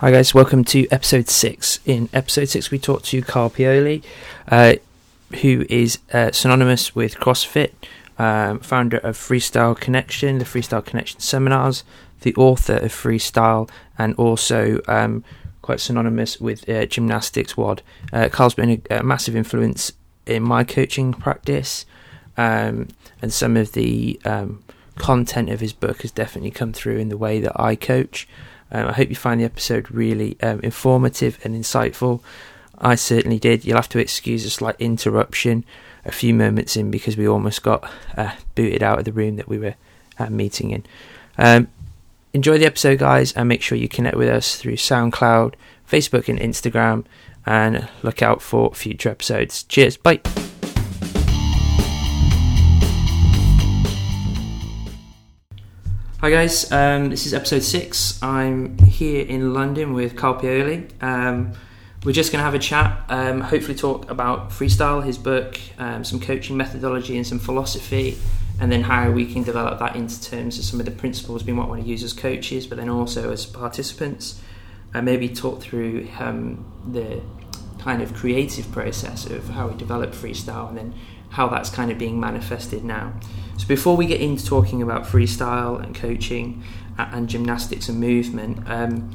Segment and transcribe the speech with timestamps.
[0.00, 1.78] Hi guys, welcome to episode six.
[1.84, 4.02] In episode six, we talked to Carl Paoli,
[4.48, 4.76] uh,
[5.42, 7.72] who is uh, synonymous with CrossFit,
[8.18, 11.84] um, founder of Freestyle Connection, the Freestyle Connection seminars,
[12.22, 13.68] the author of Freestyle,
[13.98, 15.22] and also um,
[15.60, 17.82] quite synonymous with uh, Gymnastics WOD.
[18.10, 19.92] Uh, Carl's been a, a, massive influence
[20.24, 21.84] in my coaching practice,
[22.38, 22.88] um,
[23.20, 24.64] and some of the um,
[24.96, 28.26] content of his book has definitely come through in the way that I coach.
[28.72, 32.20] Um, I hope you find the episode really um, informative and insightful.
[32.78, 33.64] I certainly did.
[33.64, 35.64] You'll have to excuse a slight interruption
[36.04, 39.48] a few moments in because we almost got uh, booted out of the room that
[39.48, 39.74] we were
[40.18, 40.84] uh, meeting in.
[41.36, 41.68] Um,
[42.32, 45.54] enjoy the episode, guys, and make sure you connect with us through SoundCloud,
[45.90, 47.04] Facebook, and Instagram.
[47.46, 49.62] And look out for future episodes.
[49.64, 49.96] Cheers.
[49.96, 50.20] Bye.
[56.20, 58.22] Hi guys, um, this is episode six.
[58.22, 60.86] I'm here in London with Carl Paoli.
[61.00, 61.54] Um,
[62.04, 66.04] we're just going to have a chat, um, hopefully talk about freestyle, his book, um,
[66.04, 68.18] some coaching methodology and some philosophy,
[68.60, 71.54] and then how we can develop that into terms of some of the principles we
[71.54, 74.42] might want to use as coaches, but then also as participants.
[74.92, 77.22] And maybe talk through um, the
[77.78, 80.94] kind of creative process of how we develop freestyle and then
[81.30, 83.14] how that's kind of being manifested now.
[83.60, 86.64] So before we get into talking about freestyle and coaching
[86.96, 89.14] and gymnastics and movement, um,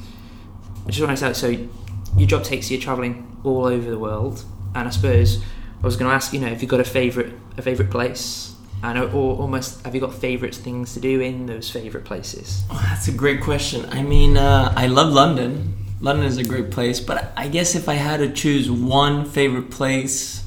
[0.85, 1.67] I just want to say so
[2.15, 5.43] your job takes you traveling all over the world, and I suppose
[5.81, 8.55] I was going to ask you know if you've got a favorite a favorite place.
[8.83, 12.63] And or almost, have you got favourite things to do in those favourite places?
[12.69, 13.89] Oh, that's a great question.
[13.89, 15.73] I mean, uh, I love London.
[16.01, 19.71] London is a great place, but I guess if I had to choose one favorite
[19.71, 20.43] place,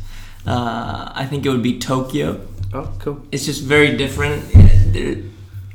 [0.46, 2.46] uh, I think it would be Tokyo.
[2.72, 3.26] Oh, cool.
[3.32, 4.44] It's just very different.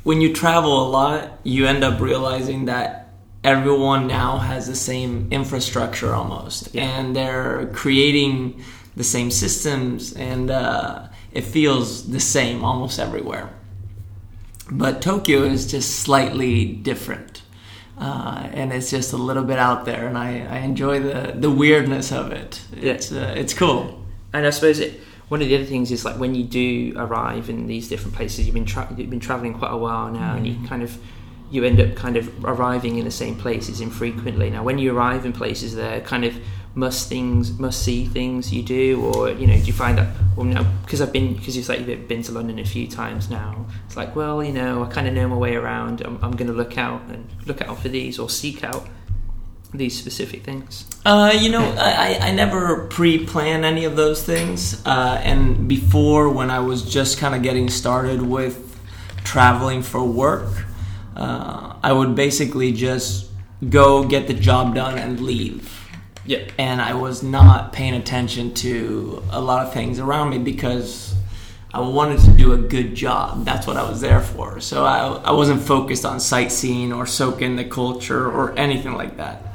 [0.04, 3.10] When you travel a lot, you end up realizing that
[3.44, 6.84] everyone now has the same infrastructure almost, yeah.
[6.84, 8.64] and they're creating
[8.96, 13.50] the same systems, and uh, it feels the same almost everywhere.
[14.72, 17.42] But Tokyo is just slightly different.
[17.98, 21.52] Uh, and it's just a little bit out there, and I, I enjoy the, the
[21.52, 22.62] weirdness of it.
[22.76, 23.28] It's yeah.
[23.28, 24.04] uh, it's cool.
[24.34, 25.00] And I suppose it
[25.34, 28.46] one of the other things is like when you do arrive in these different places,
[28.46, 30.38] you've been tra- you've been traveling quite a while now, mm-hmm.
[30.38, 30.66] and you mm-hmm.
[30.68, 30.96] kind of
[31.50, 34.52] you end up kind of arriving in the same places infrequently.
[34.52, 36.36] Now, when you arrive in places, there kind of
[36.76, 40.16] must things, must see things you do, or you know, do you find that?
[40.36, 43.32] Well, no, because I've been because you've like you've been to London a few times
[43.32, 43.66] now.
[43.88, 46.02] It's like, well, you know, I kind of know my way around.
[46.02, 48.88] I'm, I'm going to look out and look out for these or seek out
[49.74, 50.86] these specific things?
[51.06, 54.82] Uh, you know, I, I never pre plan any of those things.
[54.86, 58.80] Uh, and before, when I was just kind of getting started with
[59.24, 60.66] traveling for work,
[61.16, 63.30] uh, I would basically just
[63.70, 65.70] go get the job done and leave.
[66.26, 66.50] Yeah.
[66.58, 71.14] And I was not paying attention to a lot of things around me because
[71.74, 73.46] I wanted to do a good job.
[73.46, 74.60] That's what I was there for.
[74.60, 79.53] So I, I wasn't focused on sightseeing or soaking the culture or anything like that.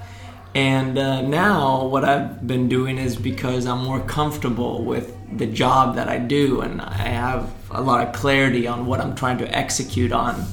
[0.55, 5.97] And uh, now, what I've been doing is because I'm more comfortable with the job
[5.97, 9.57] that I do and I have a lot of clarity on what I'm trying to
[9.57, 10.47] execute on.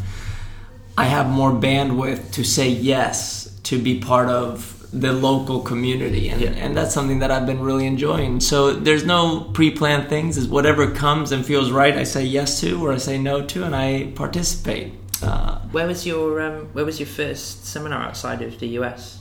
[0.98, 6.42] I have more bandwidth to say yes to be part of the local community and,
[6.42, 6.50] yeah.
[6.52, 8.40] and that's something that I've been really enjoying.
[8.40, 10.38] So there's no pre-planned things.
[10.38, 13.64] Is whatever comes and feels right, I say yes to or I say no to,
[13.64, 14.94] and I participate.
[15.22, 19.20] Uh, where was your um, Where was your first seminar outside of the US?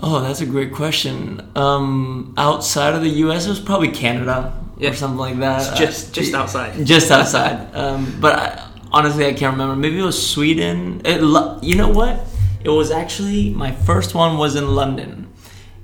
[0.00, 1.48] Oh, that's a great question.
[1.54, 4.90] Um, outside of the U.S., it was probably Canada yeah.
[4.90, 5.70] or something like that.
[5.70, 6.84] It's just just outside.
[6.86, 7.74] Just outside.
[7.74, 9.76] um, but I, honestly, I can't remember.
[9.76, 11.02] Maybe it was Sweden.
[11.04, 11.20] It,
[11.62, 12.20] you know what?
[12.62, 15.32] It was actually my first one was in London,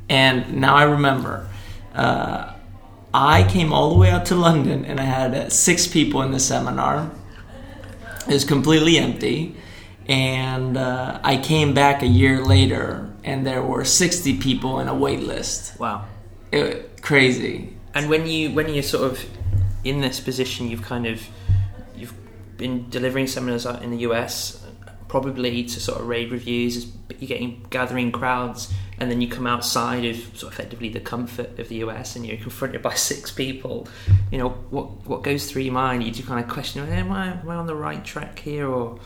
[0.09, 1.49] and now I remember.
[1.95, 2.55] Uh,
[3.13, 6.31] I came all the way out to London, and I had uh, six people in
[6.31, 7.11] the seminar.
[8.29, 9.57] It was completely empty,
[10.07, 14.95] and uh, I came back a year later and there were 60 people in a
[14.95, 15.79] wait list.
[15.79, 16.07] Wow.
[16.53, 17.77] It, crazy.
[17.95, 19.25] And when you when you're sort of
[19.85, 21.27] in this position, you've kind of
[21.97, 22.15] you've
[22.57, 24.65] been delivering seminars in the US,
[25.09, 26.87] probably to sort of rave reviews.
[27.19, 31.59] You're getting gathering crowds, and then you come outside of sort of effectively the comfort
[31.59, 33.89] of the US, and you're confronted by six people.
[34.31, 36.05] You know what what goes through your mind?
[36.05, 39.01] You do kind of question, am I am I on the right track here, or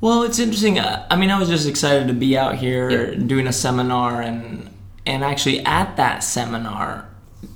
[0.00, 0.78] well, it's interesting.
[0.78, 4.70] I mean, I was just excited to be out here doing a seminar, and
[5.04, 7.08] and actually at that seminar,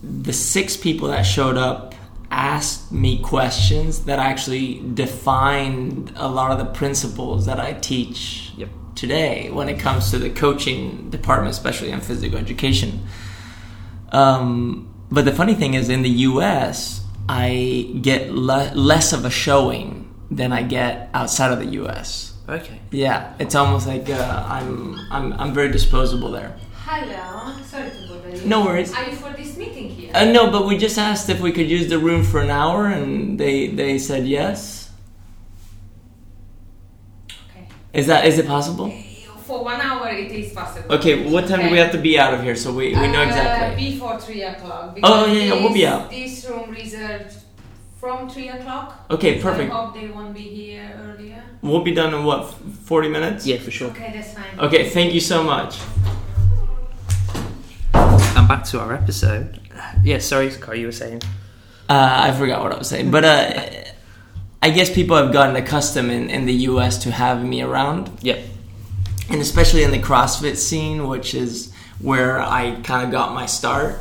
[0.02, 1.94] the six people that showed up
[2.32, 8.70] asked me questions that actually defined a lot of the principles that I teach yep.
[8.94, 13.06] today when it comes to the coaching department, especially in physical education.
[14.10, 19.30] Um, but the funny thing is, in the U.S., I get le- less of a
[19.30, 22.31] showing than I get outside of the U.S.
[22.48, 22.80] Okay.
[22.90, 26.56] Yeah, it's almost like uh, I'm I'm I'm very disposable there.
[26.84, 28.44] Hello, sorry to bother you.
[28.46, 28.92] No worries.
[28.94, 30.10] Are you for this meeting here?
[30.14, 32.86] Uh, no, but we just asked if we could use the room for an hour,
[32.88, 34.90] and they they said yes.
[37.50, 37.66] okay.
[37.92, 38.92] Is that is it possible?
[39.46, 40.92] For one hour it is possible.
[40.96, 43.20] Okay, what time do we have to be out of here so we, we know
[43.22, 43.90] Uh, exactly?
[43.90, 44.98] before 3 o'clock.
[45.02, 46.08] Oh, yeah, yeah, we'll be out.
[46.08, 47.34] This room reserved
[48.00, 49.04] from 3 o'clock.
[49.10, 49.70] Okay, perfect.
[49.70, 51.42] I hope they won't be here earlier.
[51.62, 52.52] We'll be done in what,
[52.84, 53.46] 40 minutes?
[53.46, 53.90] Yeah, for sure.
[53.90, 54.58] Okay, that's fine.
[54.58, 55.78] Okay, thank you so much.
[57.94, 59.60] And back to our episode.
[60.02, 61.22] Yeah, sorry, Carl, you were saying.
[61.88, 63.64] Uh, I forgot what I was saying, but uh,
[64.62, 68.40] I guess people have gotten accustomed in, in the US to having me around, Yep.
[69.30, 73.98] and especially in the CrossFit scene, which is where I kind of got my start.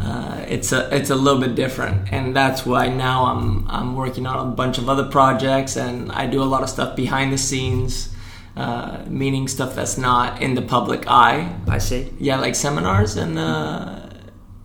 [0.00, 4.26] Uh, it's a it's a little bit different, and that's why now I'm I'm working
[4.26, 7.38] on a bunch of other projects, and I do a lot of stuff behind the
[7.38, 8.14] scenes,
[8.56, 11.54] uh, meaning stuff that's not in the public eye.
[11.68, 12.12] I see.
[12.18, 14.00] yeah, like seminars, and uh,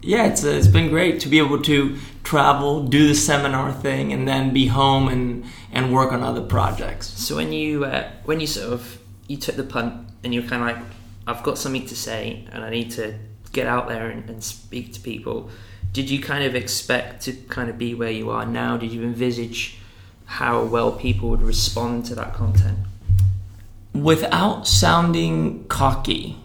[0.02, 4.12] yeah, it's uh, it's been great to be able to travel, do the seminar thing,
[4.12, 7.08] and then be home and and work on other projects.
[7.08, 9.94] So when you uh, when you sort of you took the punt
[10.24, 10.86] and you're kind of like,
[11.28, 13.18] I've got something to say and I need to
[13.57, 15.50] get out there and, and speak to people.
[15.92, 18.77] Did you kind of expect to kind of be where you are now?
[18.77, 19.80] Did you envisage
[20.25, 22.77] how well people would respond to that content?
[23.94, 26.38] Without sounding cocky,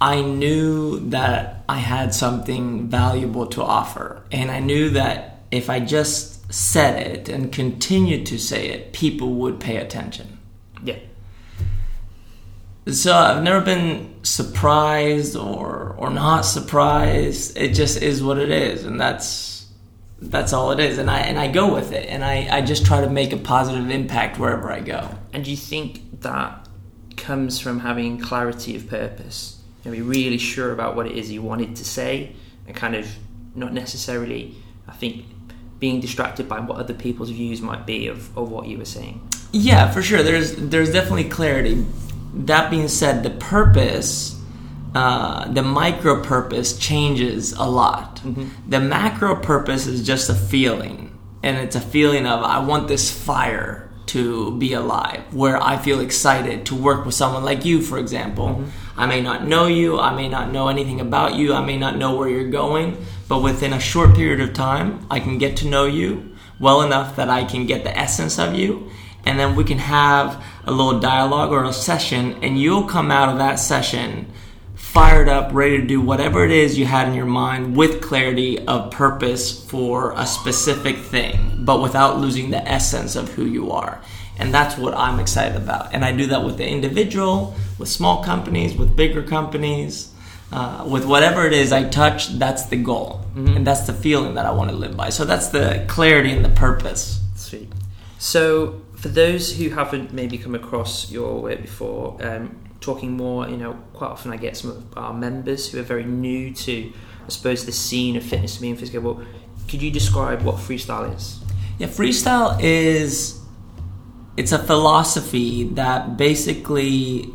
[0.00, 5.78] I knew that I had something valuable to offer, and I knew that if I
[5.80, 10.38] just said it and continued to say it, people would pay attention.
[10.82, 11.00] Yeah.
[12.92, 17.56] So I've never been surprised or or not surprised.
[17.56, 19.66] It just is what it is, and that's
[20.20, 20.98] that's all it is.
[20.98, 23.36] And I and I go with it, and I I just try to make a
[23.36, 25.08] positive impact wherever I go.
[25.32, 26.68] And do you think that
[27.16, 29.60] comes from having clarity of purpose?
[29.84, 32.34] You know, be really sure about what it is you wanted to say,
[32.66, 33.06] and kind of
[33.54, 34.54] not necessarily,
[34.86, 35.24] I think,
[35.78, 39.26] being distracted by what other people's views might be of, of what you were saying.
[39.52, 40.22] Yeah, for sure.
[40.22, 41.84] There's there's definitely clarity.
[42.32, 44.40] That being said, the purpose,
[44.94, 48.20] uh, the micro purpose changes a lot.
[48.68, 53.10] The macro purpose is just a feeling, and it's a feeling of I want this
[53.10, 57.98] fire to be alive, where I feel excited to work with someone like you, for
[57.98, 58.64] example.
[58.96, 61.96] I may not know you, I may not know anything about you, I may not
[61.96, 62.96] know where you're going,
[63.28, 67.14] but within a short period of time, I can get to know you well enough
[67.16, 68.90] that I can get the essence of you,
[69.24, 73.28] and then we can have a little dialogue or a session, and you'll come out
[73.28, 74.30] of that session
[74.74, 78.58] fired up, ready to do whatever it is you had in your mind with clarity
[78.66, 84.00] of purpose for a specific thing, but without losing the essence of who you are.
[84.36, 85.94] And that's what I'm excited about.
[85.94, 90.10] And I do that with the individual, with small companies, with bigger companies,
[90.50, 93.20] uh, with whatever it is I touch, that's the goal.
[93.54, 95.10] And that's the feeling that I want to live by.
[95.10, 97.20] So that's the clarity and the purpose.
[97.36, 97.70] Sweet.
[98.18, 103.56] So, for those who haven't maybe come across your work before, um, talking more, you
[103.56, 106.92] know, quite often I get some of our members who are very new to,
[107.26, 109.14] I suppose, the scene of fitness to me and physical.
[109.14, 109.26] Well,
[109.68, 111.40] could you describe what freestyle is?
[111.78, 113.40] Yeah, freestyle is
[114.36, 117.30] it's a philosophy that basically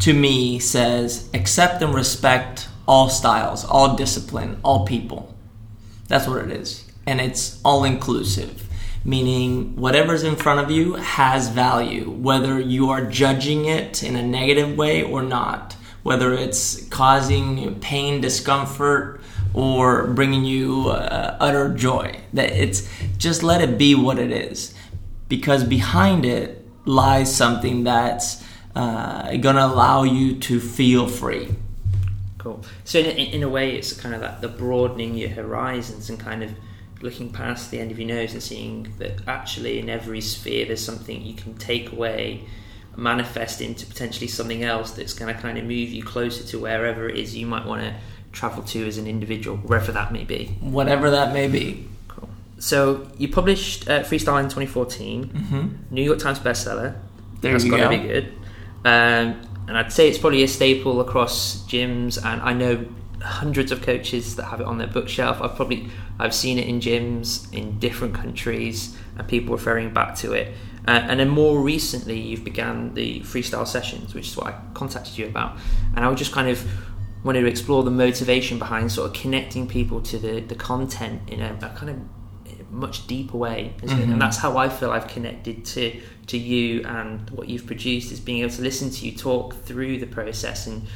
[0.00, 5.36] to me says accept and respect all styles, all discipline, all people.
[6.08, 6.84] That's what it is.
[7.06, 8.68] And it's all inclusive,
[9.04, 14.22] meaning whatever's in front of you has value, whether you are judging it in a
[14.22, 19.20] negative way or not, whether it's causing pain, discomfort,
[19.54, 22.20] or bringing you uh, utter joy.
[22.32, 22.88] That it's
[23.18, 24.74] just let it be what it is,
[25.28, 31.48] because behind it lies something that's uh, to allow you to feel free.
[32.38, 32.64] Cool.
[32.84, 36.42] So, in, in a way, it's kind of like the broadening your horizons and kind
[36.42, 36.50] of
[37.02, 40.84] looking past the end of your nose and seeing that actually in every sphere there's
[40.84, 42.44] something you can take away,
[42.96, 47.08] manifest into potentially something else that's going to kind of move you closer to wherever
[47.08, 47.94] it is you might want to
[48.32, 50.46] travel to as an individual, wherever that may be.
[50.60, 51.88] Whatever that may be.
[52.08, 52.28] Cool.
[52.58, 56.96] So, you published uh, Freestyle in 2014, hmm New York Times bestseller.
[57.40, 58.02] There That's you gotta go.
[58.02, 58.32] be good.
[58.84, 62.84] Um, and I'd say it's probably a staple across gyms, and I know
[63.22, 65.40] hundreds of coaches that have it on their bookshelf.
[65.40, 65.88] I've probably
[66.20, 70.54] I've seen it in gyms in different countries, and people referring back to it.
[70.86, 75.18] Uh, and then more recently, you've began the freestyle sessions, which is what I contacted
[75.18, 75.56] you about.
[75.94, 76.64] And I would just kind of
[77.22, 81.40] wanted to explore the motivation behind sort of connecting people to the, the content in
[81.40, 81.98] a, a kind of
[82.70, 83.74] much deeper way.
[83.82, 84.12] Mhm.
[84.12, 88.20] And that's how I feel I've connected to, to you and what you've produced is
[88.20, 90.86] being able to listen to you talk through the process and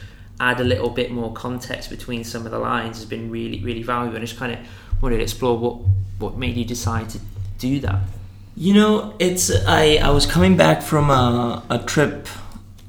[0.40, 3.82] add a little bit more context between some of the lines has been really, really
[3.82, 4.16] valuable.
[4.16, 4.60] And just kind of
[5.00, 5.78] wanted to explore what,
[6.18, 7.20] what made you decide to
[7.58, 8.00] do that.
[8.56, 12.28] You know, it's I, I was coming back from a, a trip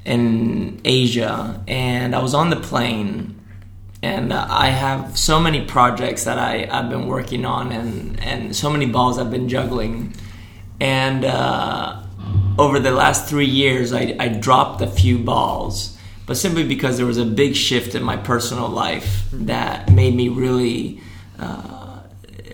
[0.04, 3.36] in Asia and I was on the plane
[4.02, 8.70] and I have so many projects that I, I've been working on and, and so
[8.70, 10.14] many balls I've been juggling.
[10.80, 12.02] And uh,
[12.58, 17.06] over the last three years, I, I dropped a few balls, but simply because there
[17.06, 21.00] was a big shift in my personal life that made me really
[21.38, 21.85] uh,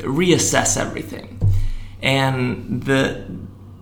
[0.02, 1.40] reassess everything.
[2.00, 3.26] And the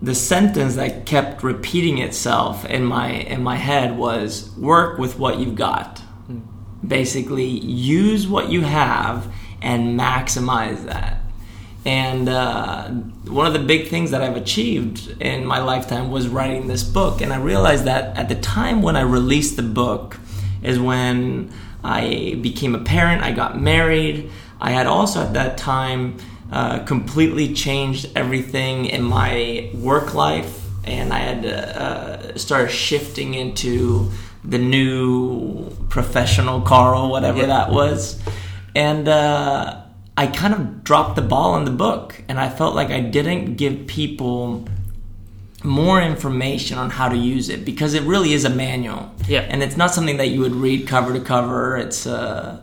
[0.01, 5.39] the sentence that kept repeating itself in my in my head was work with what
[5.39, 6.01] you've got.
[6.85, 11.19] Basically use what you have and maximize that.
[11.85, 16.67] And uh, one of the big things that i've achieved in my lifetime was writing
[16.67, 17.21] this book.
[17.21, 20.17] And i realized that at the time when i released the book
[20.63, 21.51] is when
[21.83, 24.29] i became a parent i got married
[24.61, 26.15] i had also at that time
[26.51, 30.53] uh, completely changed everything in my work life
[30.83, 34.09] and i had uh, started shifting into
[34.43, 37.45] the new professional Carl, whatever Yeah.
[37.47, 38.19] that was.
[38.75, 39.81] And uh,
[40.17, 43.55] I kind of dropped the ball on the book, and I felt like I didn't
[43.57, 44.67] give people
[45.63, 49.11] more information on how to use it because it really is a manual.
[49.27, 49.41] Yeah.
[49.41, 51.77] And it's not something that you would read cover to cover.
[51.77, 52.59] It's uh,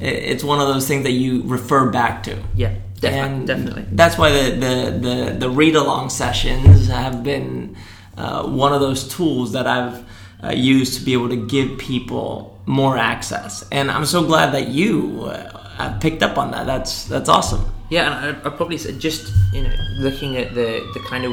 [0.00, 2.36] it's one of those things that you refer back to.
[2.54, 3.84] Yeah, defi- And definitely.
[3.92, 7.76] That's why the the the, the read along sessions have been
[8.16, 10.04] uh, one of those tools that I've
[10.42, 13.64] uh, used to be able to give people more access.
[13.70, 16.66] And I'm so glad that you uh, picked up on that.
[16.66, 17.64] That's that's awesome.
[17.88, 21.32] Yeah, and I, I probably said just you know looking at the the kind of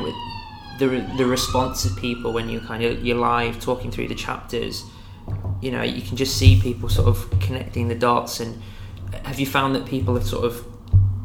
[0.80, 4.84] the the response of people when you kind of you're live talking through the chapters.
[5.62, 8.40] You know, you can just see people sort of connecting the dots.
[8.40, 8.62] And
[9.24, 10.66] have you found that people have sort of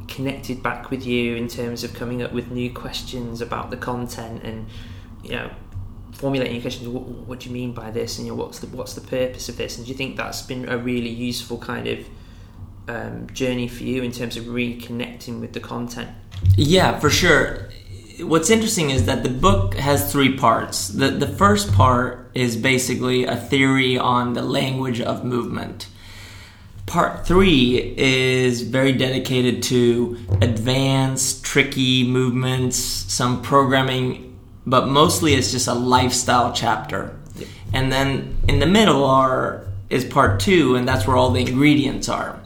[0.07, 4.43] connected back with you in terms of coming up with new questions about the content
[4.43, 4.67] and
[5.23, 5.51] you know
[6.13, 6.89] formulating your questions?
[6.89, 8.19] What, what do you mean by this?
[8.19, 9.77] And you know, what's the what's the purpose of this?
[9.77, 12.07] And do you think that's been a really useful kind of
[12.89, 16.11] um, journey for you in terms of reconnecting with the content?
[16.57, 17.69] Yeah, for sure.
[18.21, 20.89] What's interesting is that the book has three parts.
[20.89, 25.87] The the first part is basically a theory on the language of movement.
[26.87, 35.69] Part three is very dedicated to advanced, tricky movements, some programming, but mostly it's just
[35.69, 37.17] a lifestyle chapter.
[37.73, 42.09] And then in the middle are is part two, and that's where all the ingredients
[42.09, 42.41] are.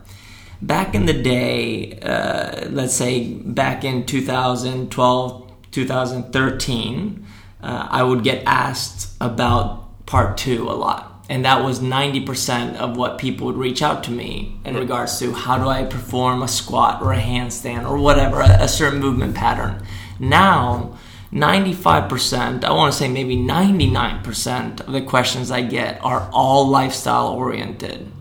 [0.61, 5.42] Back in the day, uh, let's say back in 2012,
[5.73, 7.27] 2013,
[7.63, 11.09] uh, I would get asked about part two a lot.
[11.29, 15.33] And that was 90% of what people would reach out to me in regards to
[15.33, 19.35] how do I perform a squat or a handstand or whatever, a, a certain movement
[19.35, 19.83] pattern.
[20.19, 20.99] Now,
[21.33, 27.29] 95%, I want to say maybe 99% of the questions I get are all lifestyle
[27.29, 28.13] oriented.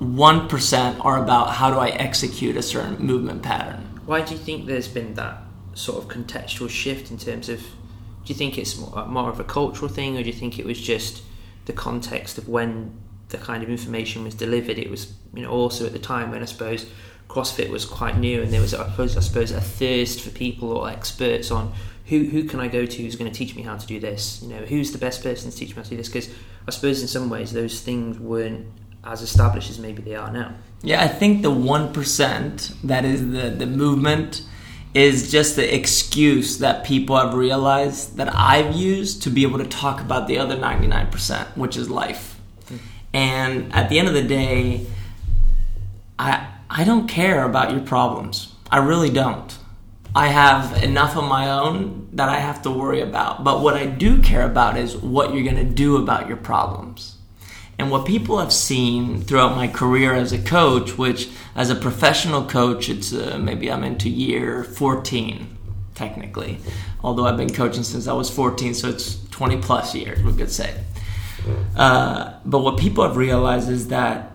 [0.00, 4.00] 1% are about how do I execute a certain movement pattern.
[4.04, 5.42] Why do you think there's been that
[5.74, 7.60] sort of contextual shift in terms of?
[7.60, 10.80] Do you think it's more, of a cultural thing, or do you think it was
[10.80, 11.22] just
[11.64, 12.92] the context of when
[13.30, 14.78] the kind of information was delivered?
[14.78, 16.86] It was, you know, also at the time when I suppose
[17.28, 20.72] CrossFit was quite new, and there was, I suppose, I suppose, a thirst for people
[20.72, 21.72] or experts on
[22.06, 24.42] who who can I go to who's going to teach me how to do this.
[24.42, 26.08] You know, who's the best person to teach me how to do this?
[26.08, 26.28] Because
[26.66, 28.66] I suppose in some ways those things weren't
[29.04, 30.54] as established as maybe they are now.
[30.82, 34.42] Yeah, I think the 1% that is the, the movement
[34.92, 39.66] is just the excuse that people have realized that I've used to be able to
[39.66, 42.40] talk about the other 99%, which is life.
[43.12, 44.86] And at the end of the day,
[46.18, 48.54] I I don't care about your problems.
[48.70, 49.58] I really don't.
[50.14, 53.42] I have enough of my own that I have to worry about.
[53.42, 57.16] But what I do care about is what you're going to do about your problems.
[57.78, 61.28] And what people have seen throughout my career as a coach, which
[61.60, 65.58] as a professional coach, it's uh, maybe I'm into year 14,
[65.94, 66.58] technically.
[67.04, 70.50] Although I've been coaching since I was 14, so it's 20 plus years, we could
[70.50, 70.74] say.
[71.76, 74.32] Uh, but what people have realized is that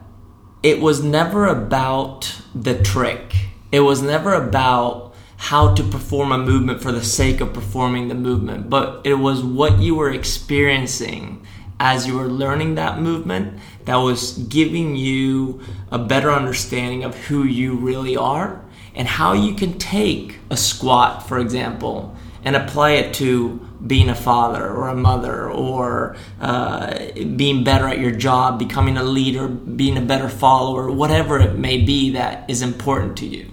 [0.62, 3.36] it was never about the trick.
[3.72, 8.14] It was never about how to perform a movement for the sake of performing the
[8.14, 11.44] movement, but it was what you were experiencing
[11.80, 17.44] as you were learning that movement that was giving you a better understanding of who
[17.44, 18.64] you really are
[18.94, 22.16] and how you can take a squat, for example,
[22.46, 26.98] and apply it to being a father or a mother or uh,
[27.36, 31.82] being better at your job, becoming a leader, being a better follower, whatever it may
[31.82, 33.52] be that is important to you.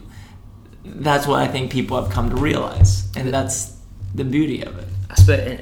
[0.84, 3.76] That's what I think people have come to realize, and that's
[4.14, 4.88] the beauty of it.
[5.10, 5.60] I suppose,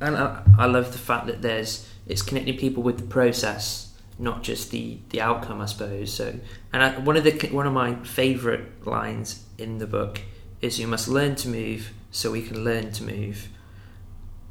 [0.00, 4.70] I, I love the fact that there's it's connecting people with the process, not just
[4.70, 5.60] the the outcome.
[5.60, 6.34] I suppose so.
[6.72, 10.20] And I, one of the one of my favourite lines in the book
[10.60, 13.48] is, "You must learn to move, so we can learn to move."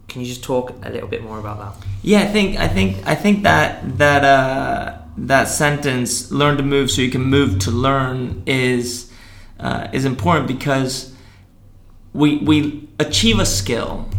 [0.08, 1.88] Can you just talk a little bit more about that?
[2.02, 6.92] Yeah, I think I think I think that that uh, that sentence "learn to move
[6.92, 9.12] so you can move to learn" is
[9.60, 11.14] uh, is important because
[12.14, 14.10] we we achieve a skill,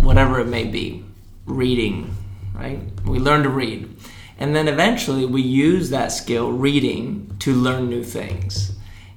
[0.00, 1.04] whatever it may be,
[1.46, 2.16] reading,
[2.62, 2.80] right?
[3.04, 3.94] We learn to read,
[4.38, 8.72] and then eventually we use that skill, reading, to learn new things,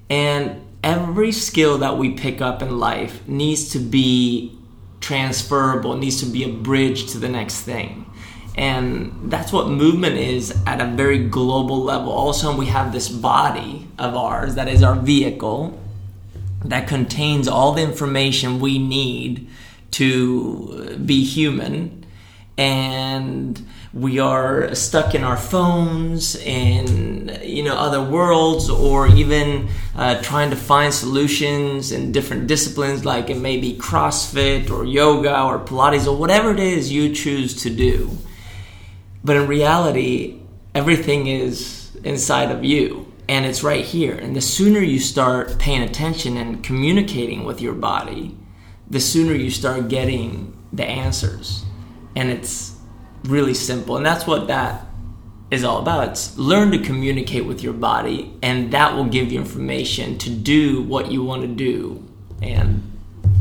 [0.10, 4.58] and every skill that we pick up in life needs to be
[5.00, 8.06] transferable, needs to be a bridge to the next thing.
[8.58, 12.12] And that's what movement is at a very global level.
[12.12, 15.78] All of a sudden, we have this body of ours that is our vehicle
[16.64, 19.50] that contains all the information we need
[19.92, 22.05] to be human.
[22.58, 30.22] And we are stuck in our phones in you know other worlds or even uh,
[30.22, 35.60] trying to find solutions in different disciplines like it may be crossfit or yoga or
[35.60, 38.18] pilates or whatever it is you choose to do.
[39.24, 40.42] But in reality
[40.74, 44.14] everything is inside of you and it's right here.
[44.14, 48.38] And the sooner you start paying attention and communicating with your body
[48.90, 51.66] the sooner you start getting the answers
[52.16, 52.76] and it's
[53.26, 53.98] really simple.
[53.98, 54.86] And that's what that
[55.52, 56.10] is all about.
[56.10, 60.82] It's learn to communicate with your body, and that will give you information to do
[60.84, 62.04] what you want to do.
[62.42, 62.92] And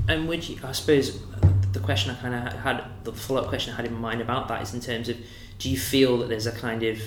[0.08, 3.72] and which I suppose uh, the question I kind of had, the follow up question
[3.72, 5.16] I had in mind about that is in terms of,
[5.58, 6.98] do you feel that there's a kind of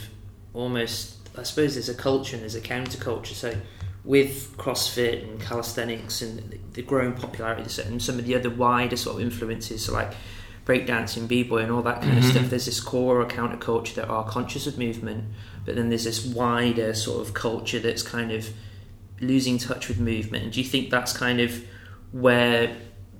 [0.54, 3.34] almost, I suppose there's a culture and there's a counterculture.
[3.34, 3.56] So
[4.04, 9.18] with CrossFit and calisthenics and the growing popularity and some of the other wider sort
[9.18, 10.13] of influences, so like
[10.68, 12.26] breakdancing, b-boy, and all that kind mm-hmm.
[12.26, 12.50] of stuff.
[12.50, 15.24] There's this core or counterculture that are conscious of movement,
[15.66, 18.50] but then there's this wider sort of culture that's kind of
[19.22, 20.44] losing touch with movement.
[20.44, 21.64] And do you think that's kind of
[22.12, 22.76] where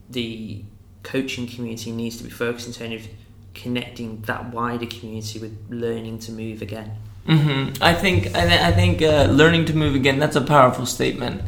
[0.10, 0.64] the
[1.04, 3.12] coaching community needs to be focused in terms of
[3.54, 6.98] connecting that wider community with learning to move again?
[7.26, 7.82] Mm-hmm.
[7.82, 10.20] I think I, think uh, learning to move again.
[10.20, 11.42] That's a powerful statement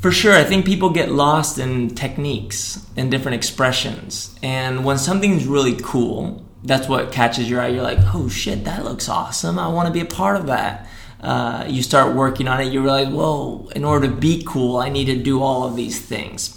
[0.00, 4.38] for sure, I think people get lost in techniques and different expressions.
[4.42, 7.68] And when something's really cool, that's what catches your eye.
[7.68, 9.58] You're like, oh shit, that looks awesome.
[9.58, 10.88] I want to be a part of that.
[11.20, 14.90] Uh, you start working on it, you realize, whoa, in order to be cool, I
[14.90, 16.52] need to do all of these things.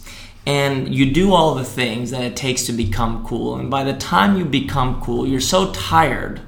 [0.46, 3.56] And you do all the things that it takes to become cool.
[3.56, 6.42] And by the time you become cool, you're so tired,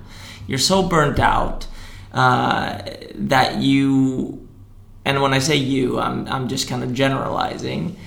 [0.46, 1.68] you're so burnt out
[2.12, 2.82] uh,
[3.16, 4.48] that you
[5.06, 7.98] and when I say you, I'm, I'm just kind of generalizing,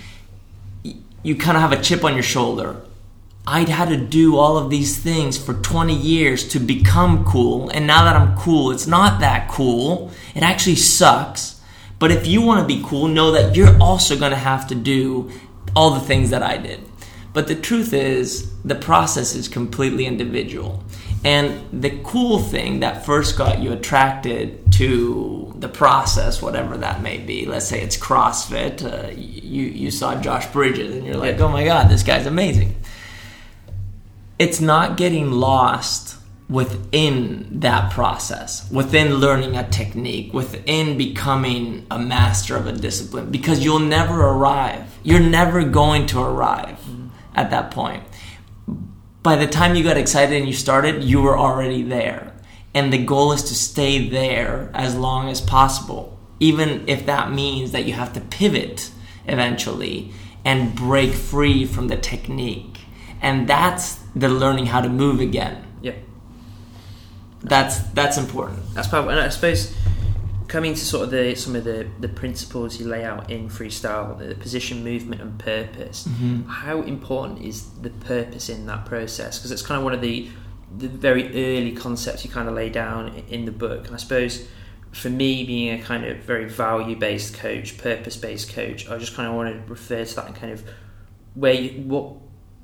[1.22, 2.80] you kind of have a chip on your shoulder.
[3.46, 7.86] I'd had to do all of these things for 20 years to become cool, and
[7.86, 10.10] now that I'm cool, it's not that cool.
[10.34, 11.60] It actually sucks.
[11.98, 14.74] But if you want to be cool, know that you're also going to have to
[14.74, 15.30] do
[15.76, 16.80] all the things that I did.
[17.32, 20.84] But the truth is, the process is completely individual.
[21.24, 27.16] And the cool thing that first got you attracted to the process, whatever that may
[27.16, 31.48] be, let's say it's CrossFit, uh, you, you saw Josh Bridges and you're like, oh
[31.48, 32.76] my God, this guy's amazing.
[34.38, 36.18] It's not getting lost
[36.50, 43.64] within that process, within learning a technique, within becoming a master of a discipline, because
[43.64, 44.98] you'll never arrive.
[45.02, 47.08] You're never going to arrive mm-hmm.
[47.34, 48.02] at that point
[49.24, 52.34] by the time you got excited and you started, you were already there.
[52.74, 57.72] And the goal is to stay there as long as possible, even if that means
[57.72, 58.90] that you have to pivot
[59.26, 60.12] eventually
[60.44, 62.80] and break free from the technique.
[63.22, 65.64] And that's the learning how to move again.
[65.80, 65.94] Yeah.
[67.42, 68.74] That's that's important.
[68.74, 69.08] That's part.
[69.08, 69.74] And I suppose
[70.48, 74.18] coming to sort of the some of the, the principles you lay out in freestyle,
[74.18, 76.06] the position, movement, and purpose.
[76.06, 76.48] Mm-hmm.
[76.48, 79.38] How important is the purpose in that process?
[79.38, 80.28] Because it's kind of one of the
[80.76, 83.86] the very early concepts you kind of lay down in the book.
[83.86, 84.48] And I suppose
[84.94, 89.14] for me, being a kind of very value based coach, purpose based coach, I just
[89.14, 90.64] kind of want to refer to that and kind of
[91.34, 92.14] where you, what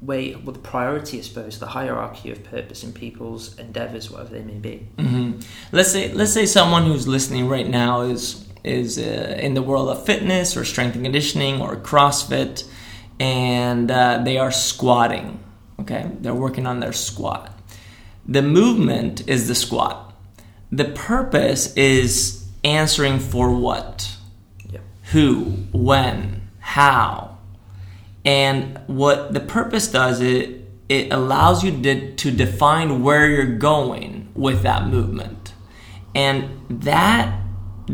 [0.02, 4.42] way what the priority, I suppose, the hierarchy of purpose in people's endeavors, whatever they
[4.42, 4.86] may be.
[4.96, 5.40] Mm-hmm.
[5.72, 9.88] Let's say let's say someone who's listening right now is is uh, in the world
[9.88, 12.68] of fitness or strength and conditioning or CrossFit,
[13.18, 15.40] and uh, they are squatting.
[15.80, 17.58] Okay, they're working on their squat.
[18.26, 20.14] The movement is the squat.
[20.70, 24.14] The purpose is answering for what,
[24.70, 24.80] Yeah.
[25.12, 27.29] who, when, how,
[28.24, 34.28] and what the purpose does it it allows you to, to define where you're going
[34.34, 35.54] with that movement,
[36.16, 37.32] and that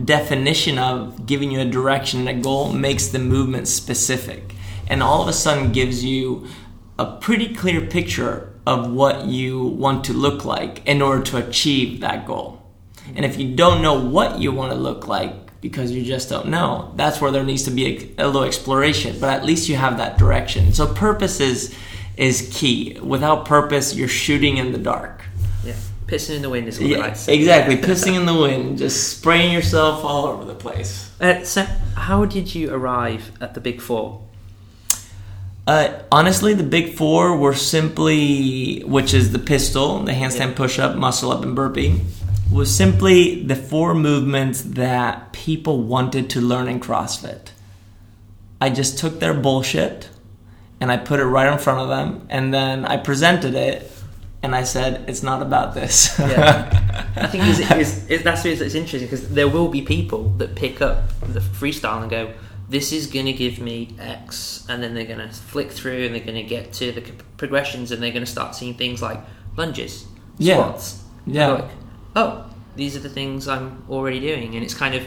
[0.04, 4.54] definition of giving you a direction and a goal makes the movement specific,
[4.88, 6.46] and all of a sudden gives you
[6.98, 12.00] a pretty clear picture of what you want to look like in order to achieve
[12.00, 12.62] that goal.
[13.14, 16.46] And if you don't know what you want to look like because you just don't
[16.48, 17.85] know, that's where there needs to be
[18.18, 19.18] a, a little exploration.
[19.20, 20.72] But at least you have that direction.
[20.72, 21.74] So purpose is
[22.16, 22.98] is key.
[23.02, 25.24] Without purpose, you're shooting in the dark.
[25.64, 25.74] Yeah,
[26.07, 27.35] pissing in the wind is what I Yeah, to say.
[27.35, 27.76] exactly.
[27.76, 31.11] Pissing in the wind, just spraying yourself all over the place.
[31.20, 31.62] Uh, so,
[32.07, 34.22] how did you arrive at the big four?
[35.66, 40.62] Uh, honestly, the big four were simply, which is the pistol, the handstand Yeah.
[40.62, 42.00] push up, muscle up, and burpee,
[42.50, 47.50] was simply the four movements that people wanted to learn in CrossFit.
[48.61, 50.09] I just took their bullshit
[50.80, 53.90] and I put it right in front of them, and then I presented it,
[54.42, 56.68] and I said, "It's not about this." Yeah.
[57.16, 60.82] I think it's, it's, it's, that's it's interesting because there will be people that pick
[60.82, 62.35] up the freestyle and go,
[62.68, 66.14] "This is going to give me X," and then they're going to flick through and
[66.14, 67.00] they're going to get to the
[67.38, 69.18] progressions and they're going to start seeing things like
[69.56, 70.04] lunges,
[70.37, 70.56] Yeah.
[70.56, 71.02] squats.
[71.26, 71.46] Yeah.
[71.46, 71.70] They're like,
[72.16, 75.07] oh, these are the things I'm already doing, and it's kind of.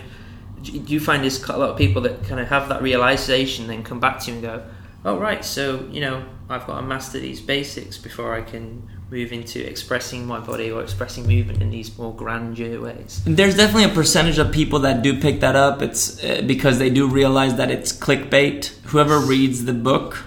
[0.61, 3.81] Do you find there's a lot of people that kind of have that realization, then
[3.81, 4.63] come back to you and go,
[5.05, 9.31] "Oh, right, so you know, I've got to master these basics before I can move
[9.31, 13.95] into expressing my body or expressing movement in these more grandeur ways." There's definitely a
[13.95, 15.81] percentage of people that do pick that up.
[15.81, 18.67] It's uh, because they do realize that it's clickbait.
[18.87, 20.23] Whoever reads the book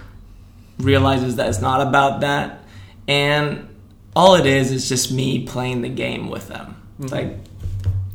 [0.79, 2.63] realizes that it's not about that,
[3.07, 3.67] and
[4.15, 6.75] all it is is just me playing the game with them.
[6.99, 7.37] It's Like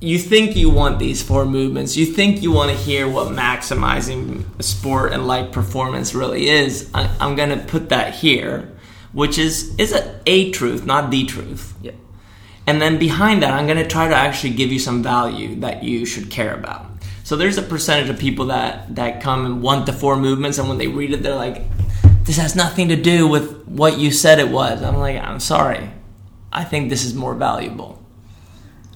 [0.00, 4.44] you think you want these four movements, you think you want to hear what maximizing
[4.62, 6.90] sport and life performance really is.
[6.94, 8.72] I, I'm gonna put that here,
[9.12, 11.74] which is is a, a truth, not the truth.
[11.82, 11.92] Yeah.
[12.68, 15.82] And then behind that, I'm going to try to actually give you some value that
[15.82, 16.84] you should care about.
[17.24, 20.68] So there's a percentage of people that, that come and want the four movements, and
[20.68, 21.64] when they read it, they're like,
[22.28, 24.82] this has nothing to do with what you said it was.
[24.82, 25.90] I'm like, I'm sorry.
[26.52, 28.04] I think this is more valuable.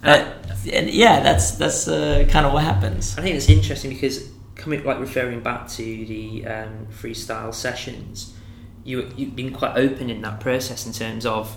[0.03, 0.31] Uh,
[0.71, 3.17] and yeah, that's that's uh, kind of what happens.
[3.17, 8.37] I think it's interesting because coming like referring back to the um, freestyle sessions,
[8.85, 11.57] you you've been quite open in that process in terms of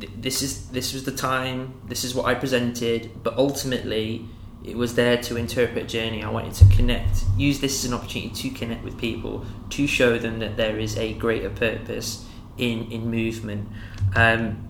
[0.00, 4.26] th- this is this was the time, this is what I presented, but ultimately
[4.64, 6.22] it was there to interpret a journey.
[6.22, 10.18] I wanted to connect, use this as an opportunity to connect with people, to show
[10.18, 13.68] them that there is a greater purpose in in movement.
[14.14, 14.68] Um,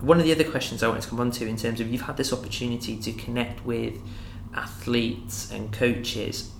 [0.00, 2.02] one of the other questions I wanted to come on to in terms of you've
[2.02, 3.94] had this opportunity to connect with
[4.54, 6.52] athletes and coaches,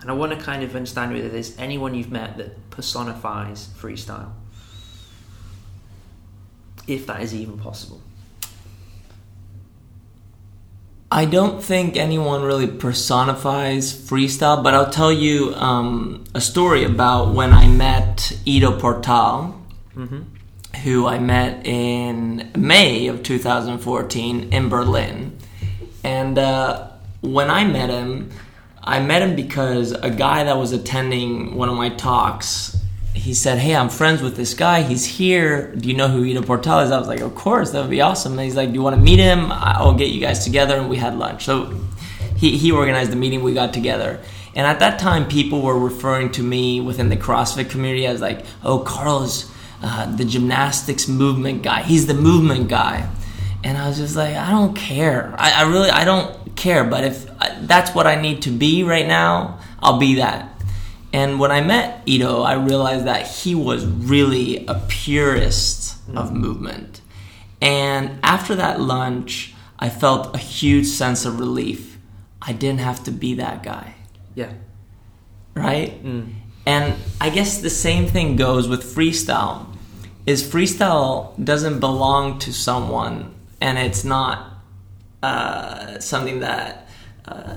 [0.00, 4.32] and I want to kind of understand whether there's anyone you've met that personifies freestyle,
[6.86, 8.02] if that is even possible.
[11.14, 17.34] I don't think anyone really personifies freestyle, but I'll tell you um, a story about
[17.34, 19.58] when I met Ido Portal,
[19.94, 20.22] Mm-hmm.
[20.84, 25.36] who I met in May of 2014 in Berlin.
[26.02, 26.88] And uh,
[27.20, 28.30] when I met him,
[28.82, 32.74] I met him because a guy that was attending one of my talks,
[33.22, 34.82] he said, "Hey, I'm friends with this guy.
[34.82, 35.72] He's here.
[35.76, 38.00] Do you know who Ido Portal is?" I was like, "Of course, that would be
[38.00, 39.52] awesome." And he's like, "Do you want to meet him?
[39.52, 41.44] I'll get you guys together." And we had lunch.
[41.44, 41.72] So
[42.36, 43.44] he he organized the meeting.
[43.44, 44.18] We got together.
[44.56, 48.44] And at that time, people were referring to me within the CrossFit community as like,
[48.64, 49.48] "Oh, Carlos,
[49.82, 51.82] uh, the gymnastics movement guy.
[51.82, 53.08] He's the movement guy."
[53.64, 55.32] And I was just like, I don't care.
[55.38, 56.82] I, I really, I don't care.
[56.82, 60.51] But if I, that's what I need to be right now, I'll be that.
[61.12, 67.00] And when I met Ido, I realized that he was really a purist of movement.
[67.60, 71.98] And after that lunch, I felt a huge sense of relief.
[72.40, 73.94] I didn't have to be that guy,
[74.34, 74.52] Yeah.
[75.54, 76.02] right?
[76.04, 76.32] Mm.
[76.66, 79.66] And I guess the same thing goes with freestyle.
[80.26, 84.52] Is freestyle doesn't belong to someone, and it's not
[85.22, 86.88] uh, something that
[87.26, 87.56] uh,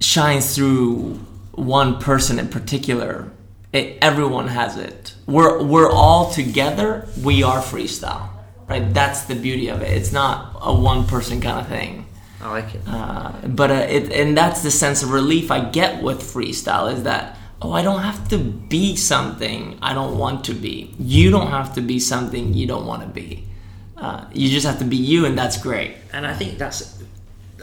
[0.00, 1.20] shines through
[1.56, 3.30] one person in particular.
[3.72, 5.14] It, everyone has it.
[5.26, 7.08] We're we're all together.
[7.22, 8.28] We are freestyle,
[8.68, 8.92] right?
[8.94, 9.90] That's the beauty of it.
[9.90, 12.06] It's not a one person kind of thing.
[12.40, 12.82] I like it.
[12.86, 17.02] Uh, but uh, it, and that's the sense of relief I get with freestyle is
[17.04, 20.94] that oh I don't have to be something I don't want to be.
[20.98, 23.48] You don't have to be something you don't want to be.
[23.96, 25.96] Uh, you just have to be you, and that's great.
[26.12, 26.93] and I think that's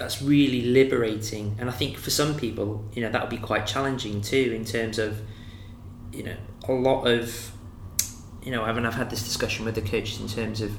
[0.01, 1.55] that's really liberating.
[1.59, 4.65] And I think for some people, you know, that would be quite challenging too, in
[4.65, 5.21] terms of,
[6.11, 6.35] you know,
[6.67, 7.51] a lot of,
[8.43, 10.71] you know, I mean, I've had this discussion with the coaches in terms of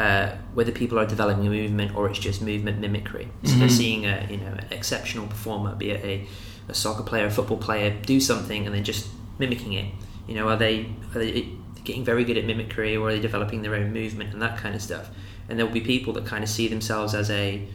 [0.00, 3.28] uh, whether people are developing a movement or it's just movement mimicry.
[3.44, 6.26] So they're seeing a, you know, an exceptional performer, be it a,
[6.70, 9.92] a soccer player, a football player, do something and then just mimicking it.
[10.26, 11.50] You know, are they are they
[11.84, 14.74] getting very good at mimicry or are they developing their own movement and that kind
[14.74, 15.10] of stuff?
[15.50, 17.68] And there will be people that kind of see themselves as a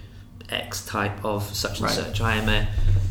[0.49, 1.95] X type of such and Right.
[1.95, 2.21] such.
[2.21, 2.67] I am a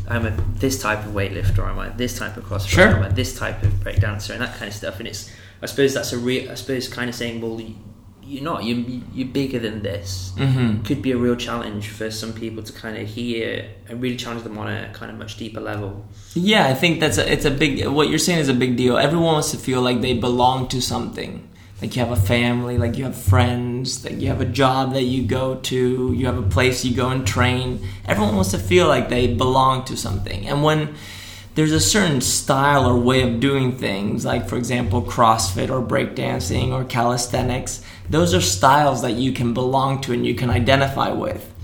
[0.07, 2.95] I'm a this type of weightlifter, I'm a this type of CrossFit, Sure.
[2.95, 4.99] I'm a this type of breakdancer, and that kind of stuff.
[4.99, 5.29] And it's
[5.61, 7.75] I suppose that's a real I suppose kind of saying, well, you,
[8.23, 10.31] you're not you you're bigger than this.
[10.37, 10.83] Mm-hmm.
[10.83, 14.43] Could be a real challenge for some people to kind of hear and really challenge
[14.43, 16.05] them on a kind of much deeper level.
[16.35, 17.85] Yeah, I think that's a, it's a big.
[17.87, 18.97] What you're saying is a big deal.
[18.97, 21.49] Everyone wants to feel like they belong to something.
[21.81, 25.03] Like you have a family, like you have friends, like you have a job that
[25.03, 27.85] you go to, you have a place you go and train.
[28.05, 30.47] Everyone wants to feel like they belong to something.
[30.47, 30.95] And when
[31.55, 36.71] there's a certain style or way of doing things, like for example, CrossFit or breakdancing
[36.71, 41.54] or calisthenics, those are styles that you can belong to and you can identify with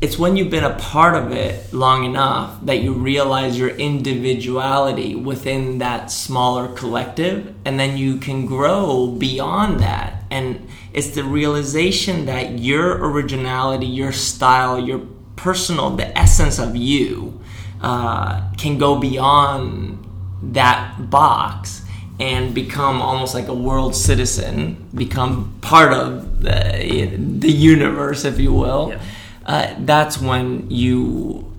[0.00, 5.14] it's when you've been a part of it long enough that you realize your individuality
[5.14, 12.24] within that smaller collective and then you can grow beyond that and it's the realization
[12.24, 15.00] that your originality your style your
[15.36, 17.38] personal the essence of you
[17.82, 19.98] uh, can go beyond
[20.42, 21.84] that box
[22.18, 28.52] and become almost like a world citizen become part of the, the universe if you
[28.52, 29.02] will Yeah.
[29.50, 31.52] Uh, that's when you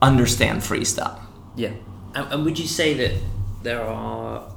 [0.00, 1.20] understand freestyle.
[1.54, 1.72] Yeah.
[2.14, 3.12] And, and would you say that
[3.62, 4.50] there are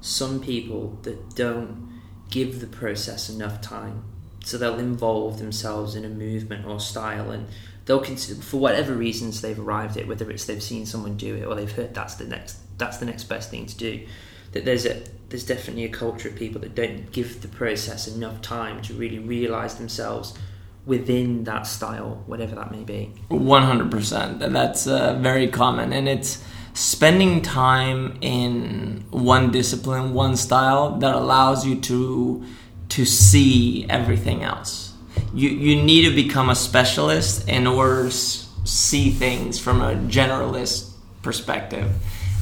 [0.00, 4.02] some people that don't give the process enough time?
[4.44, 7.46] So they'll involve themselves in a movement or style and
[7.86, 11.44] they'll consider, for whatever reasons they've arrived at, whether it's they've seen someone do it
[11.44, 14.04] or they've heard that's the next that's the next best thing to do.
[14.50, 18.42] That there's a there's definitely a culture of people that don't give the process enough
[18.42, 20.36] time to really realise themselves
[20.86, 23.12] within that style, whatever that may be.
[23.30, 24.40] 100%.
[24.42, 25.92] And that's uh, very common.
[25.92, 26.44] And it's
[26.74, 32.44] spending time in one discipline, one style that allows you to
[32.90, 34.92] to see everything else.
[35.32, 40.92] You you need to become a specialist in order to see things from a generalist
[41.22, 41.90] perspective.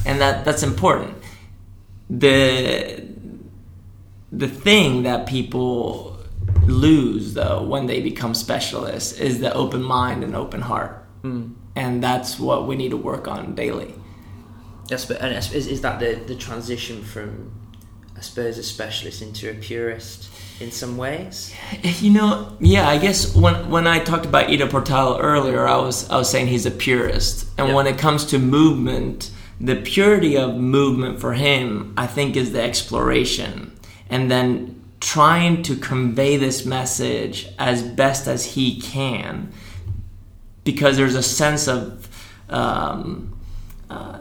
[0.05, 1.17] And that that's important.
[2.09, 3.07] The
[4.31, 6.12] the thing that people
[6.65, 11.05] lose though when they become specialists is the open mind and open heart.
[11.21, 11.53] Hmm.
[11.75, 13.93] And that's what we need to work on daily.
[14.89, 17.51] Yes, but and is, is that the, the transition from,
[18.15, 21.53] I suppose, a specialist into a purist in some ways?
[21.83, 25.77] Eh, you know yeah i guess when when i talked about ido portal earlier i
[25.77, 27.47] was i was saying he's a purist.
[27.57, 27.73] And Yeah.
[27.75, 32.61] when it comes to movement the purity of movement for him i think is the
[32.61, 33.71] exploration.
[34.09, 34.72] And then
[35.03, 39.51] trying to convey this message as best as he can
[40.63, 42.07] because there's a sense of
[42.49, 43.37] um,
[43.89, 44.17] uh,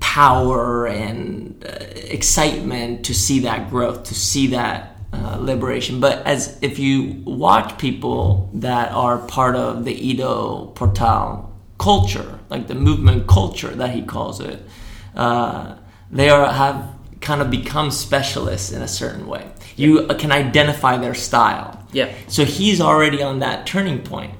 [0.00, 6.00] power and uh, excitement to see that growth, to see that uh, liberation.
[6.00, 12.66] But as if you watch people that are part of the Ido Portal culture, like
[12.66, 14.60] the movement culture that he calls it,
[15.14, 15.76] uh,
[16.10, 16.93] they are have
[17.24, 19.50] kind of become specialists in a certain way.
[19.76, 21.84] You can identify their style.
[21.92, 22.12] Yeah.
[22.28, 24.34] So he's already on that turning point.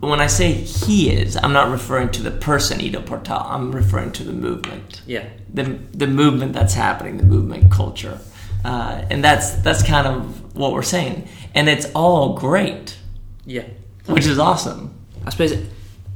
[0.00, 3.42] When I say he is, I'm not referring to the person Ido Portal.
[3.44, 5.24] I'm referring to the movement, Yeah.
[5.52, 8.18] the the movement that's happening, the movement culture,
[8.64, 11.28] uh, and that's that's kind of what we're saying.
[11.54, 12.96] And it's all great,
[13.44, 13.64] Yeah.
[14.06, 14.94] which is awesome.
[15.26, 15.52] I suppose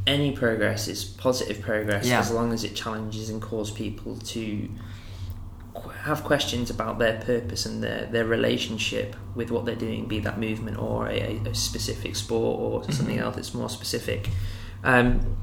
[0.07, 2.21] any progress is positive progress Yeah.
[2.21, 4.69] as long as it challenges and calls people to
[6.03, 10.39] have questions about their purpose and their, their relationship with what they're doing, be that
[10.39, 14.31] movement or a, a specific sport or something else that's more specific.
[14.85, 15.37] Um,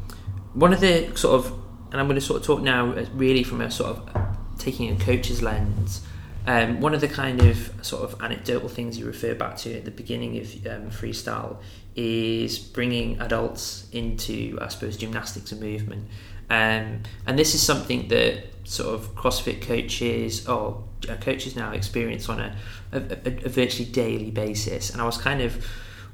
[0.54, 1.52] one of the sort of,
[1.91, 4.91] and I'm going to sort of talk now uh, really from a sort of taking
[4.91, 6.06] a coach's lens.
[6.48, 9.86] Um, one of the kind of sort of anecdotal things you refer back to at
[9.86, 11.58] the beginning of um, freestyle
[11.96, 16.08] is bringing adults into, I suppose, gymnastics and movement.
[16.52, 22.28] Um, and this is something that sort of CrossFit coaches or uh, coaches now experience
[22.28, 22.58] on a,
[22.92, 24.90] a, a, virtually daily basis.
[24.90, 25.66] And I was kind of,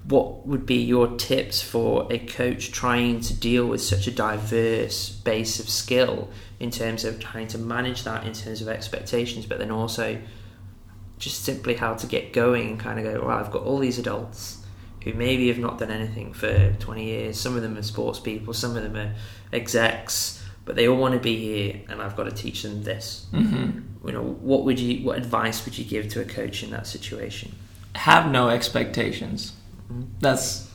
[0.04, 5.10] what would be your tips for a coach trying to deal with such a diverse
[5.10, 9.58] base of skill in terms of trying to manage that in terms of expectations, but
[9.58, 10.22] then also
[11.18, 13.98] just simply how to get going and kind of go, well, I've got all these
[13.98, 14.64] adults
[15.04, 17.40] who maybe have not done anything for 20 years.
[17.40, 19.16] Some of them are sports people, some of them are
[19.52, 23.28] execs, but they all want to be here, and I've got to teach them this.
[23.32, 24.08] Mm-hmm.
[24.08, 26.88] You know, what would you, what advice would you give to a coach in that
[26.88, 27.56] situation?
[27.96, 29.54] Have no expectations.
[29.92, 30.04] Mm-hmm.
[30.20, 30.72] That's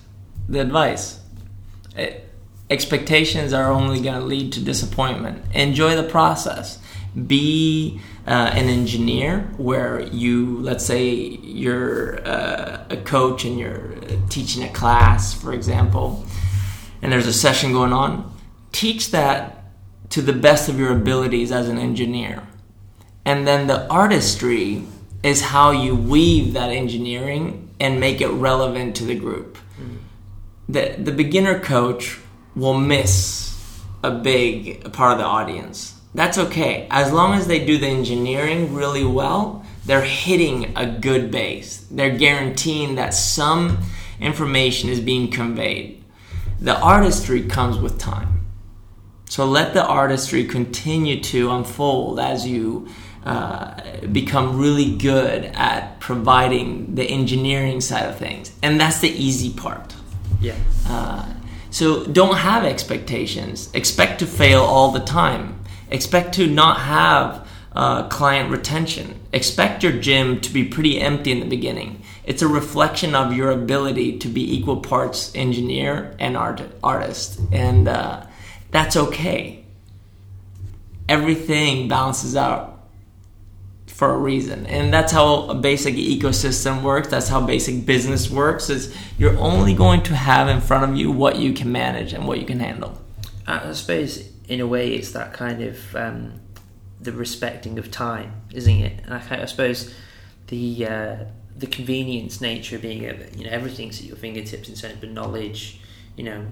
[0.48, 1.20] the advice.
[1.96, 2.14] Eh,
[2.70, 5.44] expectations are only going to lead to disappointment.
[5.54, 6.78] Enjoy the process.
[7.26, 13.96] Be uh, an engineer where you, let's say, you're uh, a coach and you're
[14.30, 16.24] teaching a class, for example,
[17.02, 18.31] and there's a session going on.
[18.72, 19.64] Teach that
[20.10, 22.42] to the best of your abilities as an engineer.
[23.24, 24.84] And then the artistry
[25.22, 29.56] is how you weave that engineering and make it relevant to the group.
[30.68, 32.18] The, the beginner coach
[32.54, 36.00] will miss a big part of the audience.
[36.14, 36.86] That's okay.
[36.90, 41.86] As long as they do the engineering really well, they're hitting a good base.
[41.90, 43.78] They're guaranteeing that some
[44.20, 46.02] information is being conveyed.
[46.60, 48.41] The artistry comes with time.
[49.32, 52.88] So let the artistry continue to unfold as you
[53.24, 58.52] uh, become really good at providing the engineering side of things.
[58.62, 59.96] And that's the easy part.
[60.38, 60.56] Yeah.
[60.86, 61.32] Uh,
[61.70, 63.70] so don't have expectations.
[63.72, 65.64] Expect to fail all the time.
[65.90, 69.18] Expect to not have uh, client retention.
[69.32, 72.02] Expect your gym to be pretty empty in the beginning.
[72.26, 77.88] It's a reflection of your ability to be equal parts engineer and art- artist, and
[77.88, 78.26] uh,
[78.72, 79.64] that's okay.
[81.08, 82.80] Everything balances out
[83.86, 87.08] for a reason, and that's how a basic ecosystem works.
[87.08, 88.70] That's how basic business works.
[88.70, 92.26] Is you're only going to have in front of you what you can manage and
[92.26, 92.98] what you can handle.
[93.46, 96.40] I suppose in a way it's that kind of um,
[97.00, 99.00] the respecting of time, isn't it?
[99.04, 99.94] And I, I suppose
[100.48, 101.16] the uh,
[101.56, 105.80] the convenience nature of being you know, everything's at your fingertips in terms of knowledge.
[106.16, 106.46] You know,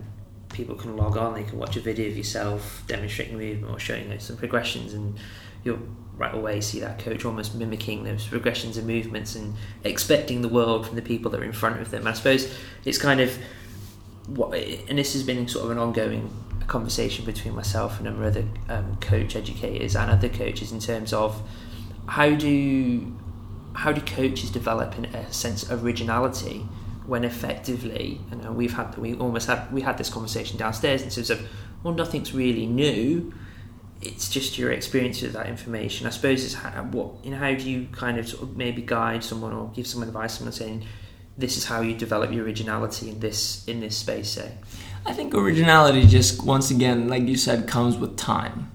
[0.53, 4.19] people can log on, they can watch a video of yourself demonstrating movement or showing
[4.19, 5.19] some progressions, and
[5.65, 5.79] you'll
[6.17, 10.87] right away see that coach almost mimicking those progressions and movements and expecting the world
[10.87, 12.07] from the people that are in front of them.
[12.07, 13.39] I suppose it's kind of
[14.27, 16.31] what, and this has been sort of an ongoing
[16.67, 20.79] conversation between myself and a number of other um, coach educators and other coaches in
[20.79, 21.43] terms of
[22.07, 23.17] how do
[23.73, 26.67] how do coaches develop in a sense of originality
[27.11, 31.11] when effectively you know we've had we almost had we had this conversation downstairs in
[31.11, 31.41] terms of
[31.83, 33.33] well nothing's really new
[34.01, 37.53] it's just your experience of that information I suppose it's how, what you know how
[37.53, 40.87] do you kind of sort of maybe guide someone or give someone advice someone saying
[41.37, 44.53] this is how you develop your originality in this in this space say
[45.07, 48.71] I think originality just once again, like you said, comes with time.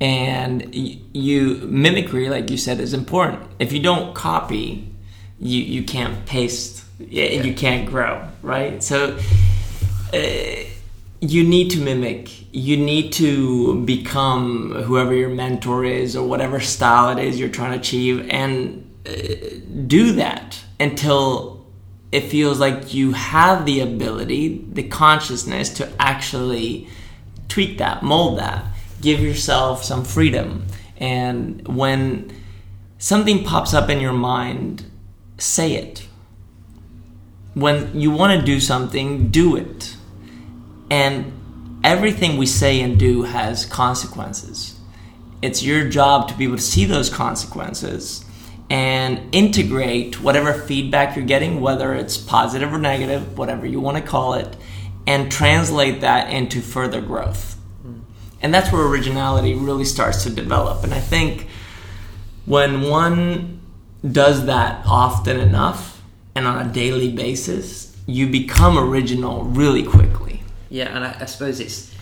[0.00, 3.42] And you mimicry, like you said, is important.
[3.58, 4.92] If you don't copy,
[5.38, 7.42] you you can't paste, yeah.
[7.42, 8.82] you can't grow, right?
[8.82, 9.18] So
[10.12, 10.64] uh,
[11.20, 12.30] you need to mimic.
[12.54, 17.72] You need to become whoever your mentor is or whatever style it is you're trying
[17.72, 19.12] to achieve, and uh,
[19.86, 21.64] do that until
[22.10, 26.88] it feels like you have the ability, the consciousness to actually
[27.48, 28.64] tweak that, mold that,
[29.00, 30.64] give yourself some freedom.
[30.98, 32.32] And when
[32.98, 34.84] something pops up in your mind,
[35.38, 36.06] say it.
[37.54, 39.96] When you want to do something, do it.
[40.90, 44.78] And everything we say and do has consequences.
[45.42, 48.24] It's your job to be able to see those consequences
[48.70, 54.02] and integrate whatever feedback you're getting, whether it's positive or negative, whatever you want to
[54.02, 54.56] call it,
[55.06, 57.58] and translate that into further growth.
[58.40, 60.84] And that's where originality really starts to develop.
[60.84, 61.48] And I think
[62.46, 63.60] when one
[64.10, 65.91] does that often enough
[66.34, 70.42] and on a daily basis, you become original really quickly.
[70.68, 71.92] Yeah, and I, I suppose it's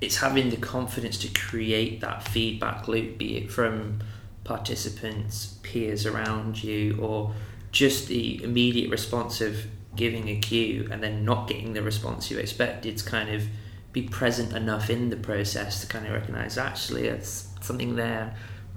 [0.00, 3.98] it's having the confidence to create that feedback loop, be it from
[4.44, 7.34] participants, peers around you, or
[7.70, 9.56] just the immediate response of
[9.94, 13.44] giving a cue and then not getting the response you expected to kind of
[13.92, 18.34] be present enough in the process to kind of recognize actually it's something there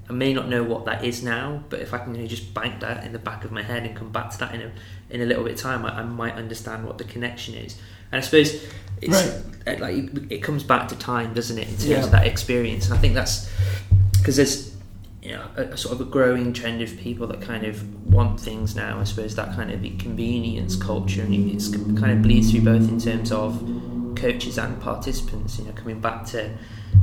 [0.10, 2.54] I may not know what that is now, but if I can you know, just
[2.54, 4.72] bank that in the back of my head and come back to that in a
[5.10, 7.78] in a little bit of time, I, I might understand what the connection is.
[8.12, 8.66] And I suppose
[9.02, 9.96] it's uh, like
[10.32, 12.04] it comes back to time, doesn't it, in terms Yeah.
[12.04, 12.86] of that experience?
[12.86, 13.50] And I think that's
[14.18, 14.76] because there's
[15.22, 18.40] you know a, a sort of a growing trend of people that kind of want
[18.42, 19.00] things now.
[19.00, 23.00] I suppose that kind of convenience culture, and it's kind of bleeds through both in
[23.00, 23.58] terms of
[24.18, 25.58] coaches and participants.
[25.60, 26.52] You know, coming back to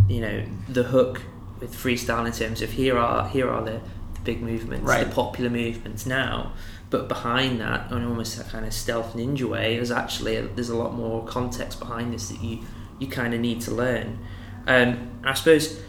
[0.09, 1.23] you know the hook
[1.61, 3.81] with freestyle in terms of here are here are the,
[4.15, 5.07] the big movements, Right.
[5.07, 6.53] the popular movements now.
[6.89, 10.77] But behind that, in almost a kind of stealth ninja way, there's actually there's a
[10.77, 12.61] lot more context behind this that you
[12.99, 14.19] you kind of need to learn.
[14.67, 15.81] Um, I suppose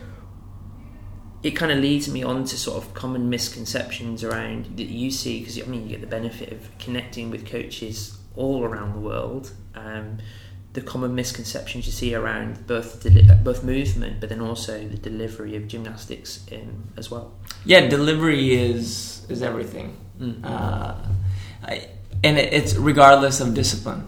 [1.43, 5.39] it kind of leads me on to sort of common misconceptions around that you see
[5.39, 9.51] because I mean you get the benefit of connecting with coaches all around the world.
[9.73, 10.19] Um,
[10.73, 15.55] the common misconceptions you see around both deli- both movement, but then also the delivery
[15.55, 17.33] of gymnastics in, as well.
[17.65, 20.43] Yeah, delivery is is everything, Mm.
[20.43, 20.93] uh,
[21.63, 21.87] I,
[22.23, 24.07] and it, it's regardless of discipline.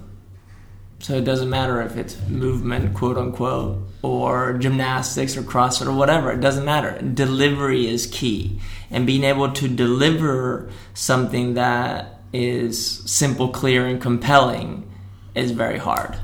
[0.99, 6.31] So it doesn't matter if it's movement, quote unquote, or gymnastics or CrossFit or whatever.
[6.31, 6.97] It doesn't matter.
[7.01, 14.89] Delivery is key, and being able to deliver something that is simple, clear, and compelling
[15.35, 16.15] is very hard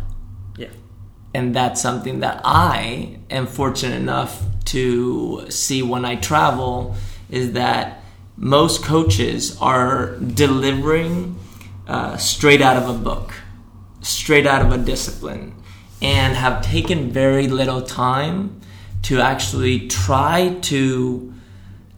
[1.34, 6.96] and that's something that I am fortunate enough to see when I travel
[7.30, 8.04] is that
[8.38, 11.38] most coaches are delivering
[11.88, 13.34] uh, straight out of a book,
[14.02, 15.56] straight out of a discipline,
[16.02, 18.62] and have taken very little time
[19.04, 21.34] to actually try to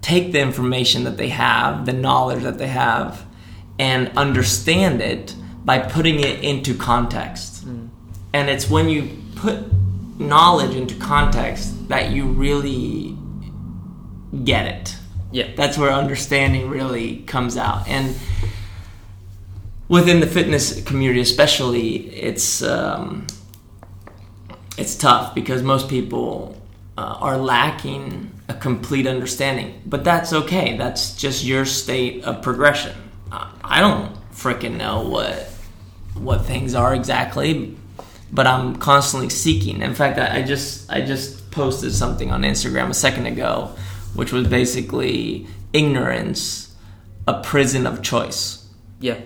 [0.02, 3.26] take the information that they have, the knowledge that they have,
[3.78, 7.64] and understand it by putting it into context.
[8.34, 9.66] And it's when you put
[10.20, 13.18] knowledge into context that you really
[14.44, 14.96] get it.
[15.32, 17.88] yeah, That's where understanding really comes out.
[17.88, 18.16] And
[19.88, 23.26] within the fitness community, especially, it's um,
[24.78, 26.56] it's tough because most people
[26.98, 29.82] uh, are lacking a complete understanding.
[29.86, 30.78] But that's okay.
[30.78, 32.96] That's just your state of progression.
[33.32, 35.48] I don't freaking know what
[36.14, 37.76] what things are exactly,
[38.32, 39.82] but I'm constantly seeking.
[39.82, 43.76] In fact, I, I just I just posted something on Instagram a second ago,
[44.16, 46.74] which was basically ignorance,
[47.28, 48.68] a prison of choice
[49.00, 49.20] yeah,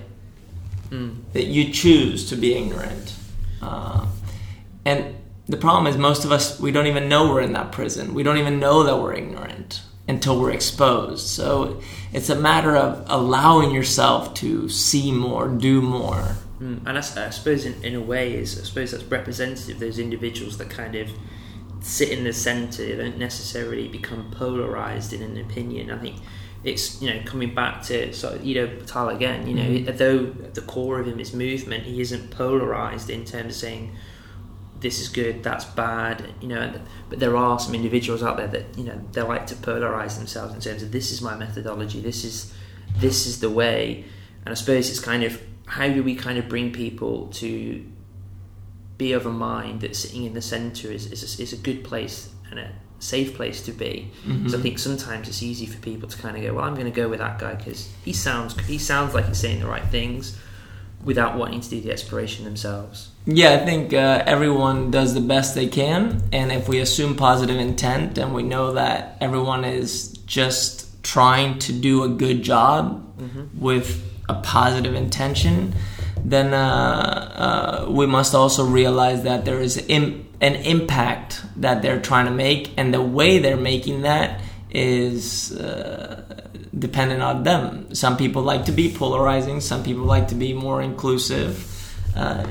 [0.89, 1.15] mm.
[1.33, 3.15] that you choose to be ignorant.
[3.61, 4.07] Uh,
[4.85, 5.15] and
[5.47, 8.13] the problem is, most of us, we don't even know we're in that prison.
[8.13, 11.27] We don't even know that we're ignorant until we're exposed.
[11.27, 11.81] So
[12.13, 16.35] it's a matter of allowing yourself to see more, do more.
[16.59, 16.85] Mm.
[16.85, 20.57] and I suppose in, in a way is I suppose that's representative of those individuals
[20.57, 21.09] that kind of
[21.81, 22.85] sit in the centre.
[22.85, 25.91] They don't necessarily become polarized in an opinion.
[25.91, 26.15] I think
[26.63, 29.47] it's you know coming back to sort of Ido Portal again.
[29.47, 33.55] You know, though at the core of him is movement, he isn't polarized in terms
[33.55, 33.95] of saying
[34.79, 36.33] this is good, that's bad.
[36.41, 36.73] You know,
[37.09, 40.53] but there are some individuals out there that you know they like to polarize themselves
[40.53, 42.53] in terms of this is my methodology, this is
[42.97, 44.05] this is the way.
[44.45, 47.85] And I suppose it's kind of how do we kind of bring people to
[48.97, 51.83] be of a mind that sitting in the centre is, is, a, is a good
[51.83, 54.11] place and a safe place to be.
[54.25, 56.85] Because I think sometimes it's easy for people to kind of go, well, I'm going
[56.85, 59.85] to go with that guy because he sounds he sounds like he's saying the right
[59.85, 60.37] things,
[61.03, 63.11] without wanting to do the exploration themselves.
[63.25, 67.57] Yeah, I think uh, everyone does the best they can, and if we assume positive
[67.57, 73.01] intent and we know that everyone is just trying to do a good job
[73.55, 75.73] with a positive intention,
[76.23, 82.01] then uh, uh, we must also realize that there is Im- an impact that they're
[82.01, 86.23] trying to make, and the way they're making that is uh,
[86.77, 87.93] dependent on them.
[87.93, 91.71] Some people like to be polarizing, some people like to be more inclusive.
[92.15, 92.45] Uh,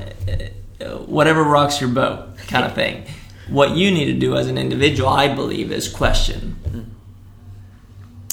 [1.07, 3.07] whatever rocks your boat, kind of thing.
[3.49, 6.95] What you need to do as an individual, I believe, is question.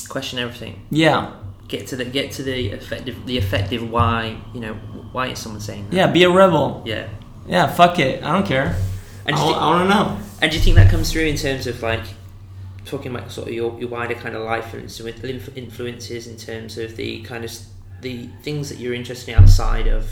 [0.07, 0.85] Question everything.
[0.89, 1.31] Yeah,
[1.71, 4.37] Get to the get to the effective the effective why.
[4.53, 4.73] You know
[5.13, 5.95] why is someone saying that?
[5.95, 6.83] yeah, be a rebel.
[6.85, 7.07] Yeah.
[7.47, 8.23] Yeah, fuck it.
[8.23, 8.75] I don't care.
[9.25, 10.19] And I, do you think- want to know.
[10.41, 12.03] And do you think that comes through in terms of like
[12.85, 16.95] talking about sort of your, your wider kind of life inf- influences in terms of
[16.97, 17.51] the kind of
[18.01, 20.09] the things that you're interested in outside of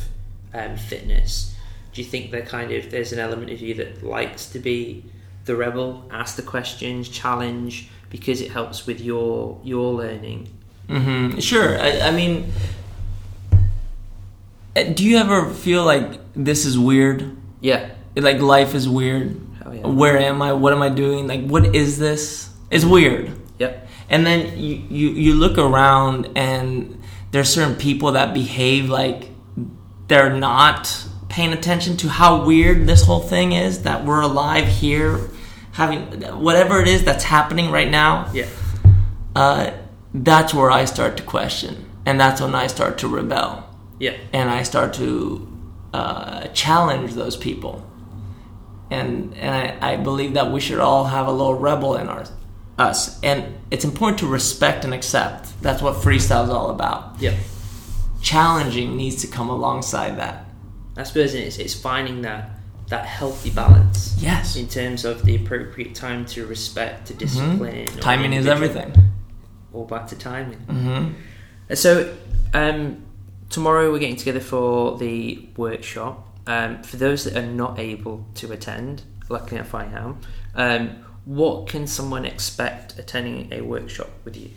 [0.54, 1.56] um, fitness?
[1.92, 5.04] Do you think that kind of there's an element of you that likes to be
[5.46, 10.50] the rebel, ask the questions, challenge because it helps with your your learning?
[10.90, 11.80] Hmm Sure.
[11.80, 12.52] I, I mean,
[14.76, 17.36] uh, do you ever feel like this is weird?
[17.62, 17.90] Yeah.
[18.16, 19.40] Like life is weird.
[19.62, 19.88] Hell yeah.
[19.88, 20.54] Where am I?
[20.54, 21.28] What am I doing?
[21.28, 22.50] Like, what is this?
[22.72, 23.32] It's weird.
[23.60, 23.88] Yep.
[24.10, 27.00] And then you, you, you look around and
[27.32, 29.30] there's certain people that behave like
[30.08, 35.30] they're not paying attention to how weird this whole thing is that we're alive here
[35.74, 36.02] having
[36.42, 38.48] whatever it is that's happening right now Yeah.
[39.36, 39.70] uh,
[40.14, 43.68] that's where i start to question and that's when i start to rebel
[44.00, 44.16] Yeah.
[44.34, 45.46] and i start to
[45.94, 47.86] uh, challenge those people
[48.92, 52.26] and and I, I believe that we should all have a little rebel in our
[52.78, 57.36] us and it's important to respect and accept that's what freestyle is all about Yeah.
[58.22, 60.46] challenging needs to come alongside that
[60.98, 62.50] I suppose it's, it's finding that
[62.90, 67.86] that healthy balance yes in terms of the appropriate time to respect, to discipline.
[67.88, 68.00] Mm-hmm.
[68.00, 68.92] timing is everything
[69.74, 70.60] All back to timing.
[70.60, 71.08] hmm
[71.70, 72.16] Uh, So
[72.54, 73.04] um,
[73.50, 76.26] tomorrow we're getting together for the workshop.
[76.48, 80.18] Um, for those that are not able to attend, luckily enough I am.
[80.56, 80.90] Um,
[81.26, 84.50] what can someone expect attending a workshop with you?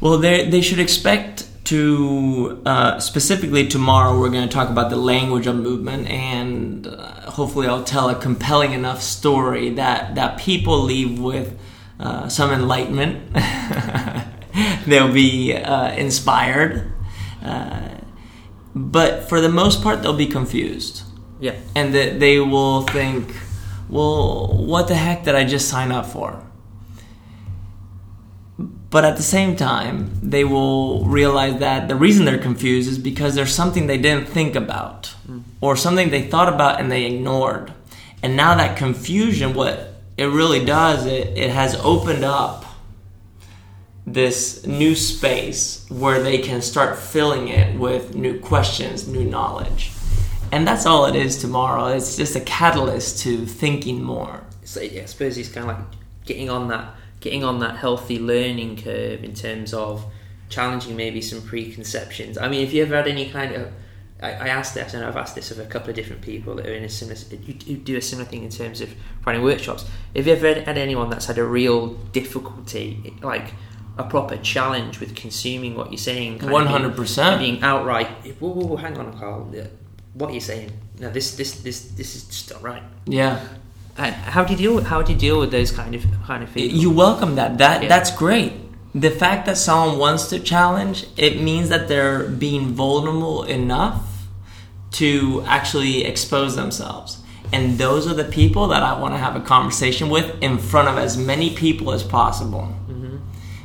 [0.00, 4.18] Well, they they should expect to uh, specifically tomorrow.
[4.18, 8.14] We're going to talk about the language of movement, and uh, hopefully, I'll tell a
[8.14, 11.58] compelling enough story that that people leave with
[12.02, 13.32] uh, some enlightenment.
[14.86, 16.92] They'll be uh, inspired,
[17.42, 17.88] uh,
[18.74, 21.04] but for the most part, they'll be confused
[21.40, 23.34] Yeah, and that they will think,
[23.88, 26.42] well, what the heck did I just sign up for?
[28.58, 33.34] But at the same time, they will realize that the reason they're confused is because
[33.34, 35.14] there's something they didn't think about
[35.62, 37.72] or something they thought about and they ignored.
[38.22, 39.91] And now that confusion, what
[40.22, 42.64] it really does, it, it has opened up
[44.06, 49.90] this new space where they can start filling it with new questions, new knowledge.
[50.52, 51.86] And that's all it is tomorrow.
[51.86, 54.44] It's just a catalyst to thinking more.
[54.64, 55.86] so yeah, I suppose it's kind of like
[56.24, 60.04] getting on that getting on that healthy learning curve in terms of
[60.48, 62.36] challenging maybe some preconceptions.
[62.36, 63.72] I mean, if you ever had any kind of
[64.22, 66.66] I, I asked this, and I've asked this of a couple of different people that
[66.66, 68.90] are in a similar, who do a similar thing in terms of
[69.26, 69.84] running workshops.
[70.14, 73.52] Have you ever had anyone that's had a real difficulty, like
[73.98, 76.38] a proper challenge with consuming what you're saying?
[76.40, 77.40] One being- hundred percent.
[77.40, 78.08] being outright.
[78.40, 79.50] Whoa, whoa, whoa, hang on, Carl.
[79.58, 79.64] uh,
[80.14, 80.70] What are you saying?
[80.98, 82.82] No, this, this, this, this is just not right.
[83.06, 83.40] Yeah.
[83.98, 84.74] Uh, how do you deal?
[84.76, 86.78] With, how do you deal with those kind of kind of people?
[86.78, 87.58] You welcome that.
[87.58, 87.88] That Yeah.
[87.88, 88.52] that's great.
[88.94, 94.08] The fact that someone wants to challenge, it means that they're being vulnerable enough
[94.92, 97.18] to actually expose themselves.
[97.52, 100.88] And those are the people that I want to have a conversation with in front
[100.88, 102.74] of as many people as possible.
[102.88, 103.18] Mm-hmm.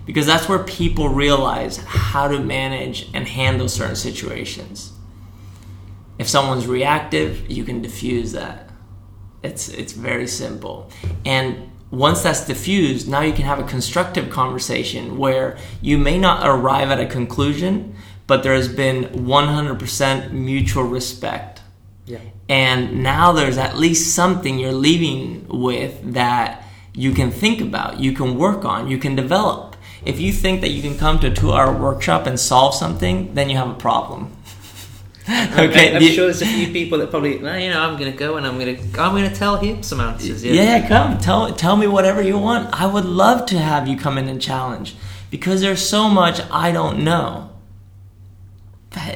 [0.06, 4.92] Because that's where people realize how to manage and handle certain situations.
[6.18, 8.70] If someone's reactive, you can diffuse that.
[9.44, 10.90] It's it's very simple.
[11.26, 16.46] And once that's diffused, now you can have a constructive conversation where you may not
[16.46, 17.96] arrive at a conclusion,
[18.28, 21.62] but there has been 100% mutual respect.
[22.06, 22.20] yeah,
[22.50, 26.64] And now there's at least something you're leaving with that
[26.94, 29.76] you can think about, you can work on, you can develop.
[30.06, 33.34] If you think that you can come to a two hour workshop and solve something,
[33.34, 34.34] then you have a problem.
[35.30, 35.94] okay.
[35.96, 38.18] I'm the- sure there's a few people that probably, well, you know, I'm going to
[38.18, 40.44] go and I'm going to, I'm going to tell him some answers.
[40.44, 42.70] Yeah, Yeah, come tell tell me whatever you want.
[42.80, 44.96] I would love to have you come in and challenge
[45.30, 47.50] because there's so much I don't know.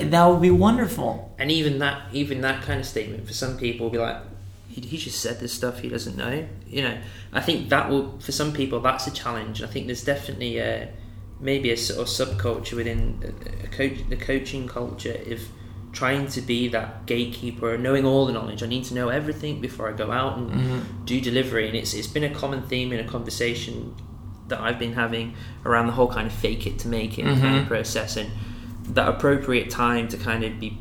[0.03, 1.33] That, would be wonderful.
[1.37, 4.17] And even that, even that kind of statement for some people will be like,
[4.69, 6.47] he, he just said this stuff he doesn't know.
[6.67, 6.97] You know,
[7.33, 9.61] I think that will for some people that's a challenge.
[9.61, 10.89] I think there's definitely a,
[11.39, 15.41] maybe a sort of subculture within a, a coach, the coaching culture of
[15.91, 18.63] trying to be that gatekeeper, knowing all the knowledge.
[18.63, 21.05] I need to know everything before I go out and Mm-hmm.
[21.05, 21.67] do delivery.
[21.67, 23.93] And it's it's been a common theme in a conversation
[24.47, 27.57] that I've been having around the whole kind of fake it to make it kind
[27.57, 28.29] of process and
[28.93, 30.77] that appropriate time to kind of be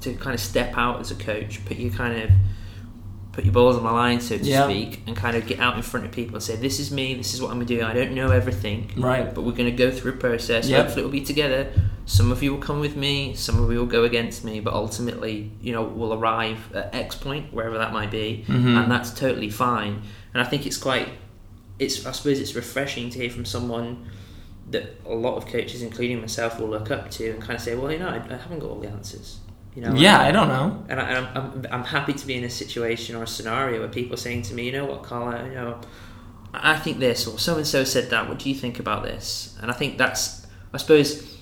[0.00, 2.30] to kind of step out as a coach, put your kind of
[3.32, 4.64] put your balls on the line, so to Yeah.
[4.64, 7.14] speak, and kind of get out in front of people and say, "This is me.
[7.14, 7.82] This is what I'm doing.
[7.84, 9.32] I don't know everything, Right.
[9.32, 10.68] but we're going to go through a process.
[10.68, 10.80] Yep.
[10.86, 11.68] Hopefully, we'll be together.
[12.04, 13.34] Some of you will come with me.
[13.36, 14.58] Some of you will go against me.
[14.60, 18.82] But ultimately, you know, we'll arrive at X point, wherever that might be, Mhm.
[18.82, 20.02] and that's totally fine.
[20.34, 21.08] And I think it's quite,
[21.78, 23.98] it's I suppose it's refreshing to hear from someone."
[24.70, 27.74] That a lot of coaches, including myself, will look up to and kind of say,
[27.74, 29.38] "Well, you know, I, I haven't got all the answers."
[29.74, 30.84] You know, Yeah, I don't know.
[30.88, 33.78] and, I, and I'm, I'm, I'm happy to be in a situation or a scenario
[33.80, 35.80] where people are saying to me, you know what, Carl, I- you know,
[36.52, 38.28] I I think this, or so and so said that.
[38.28, 39.56] What do you think about this?
[39.62, 41.36] And I think that's, I suppose,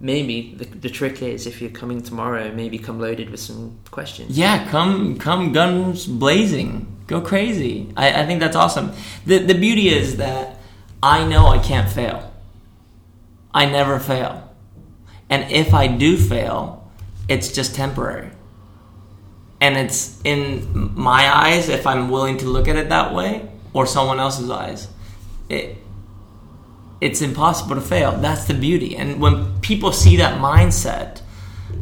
[0.00, 4.36] maybe the, the trick is if you're coming tomorrow, maybe come loaded with some questions.
[4.36, 6.86] Yeah, come come guns blazing.
[7.06, 7.92] Go crazy.
[7.96, 8.92] I, I think that's awesome.
[9.26, 10.56] The the beauty is that
[11.02, 12.29] I know I can't fail.
[13.52, 14.48] I never fail.
[15.28, 16.90] And if I do fail,
[17.28, 18.30] it's just temporary.
[19.60, 23.86] And it's in my eyes, if I'm willing to look at it that way, or
[23.86, 24.88] someone else's eyes,
[25.48, 25.76] it,
[27.00, 28.12] it's impossible to fail.
[28.16, 28.96] That's the beauty.
[28.96, 31.20] And when people see that mindset,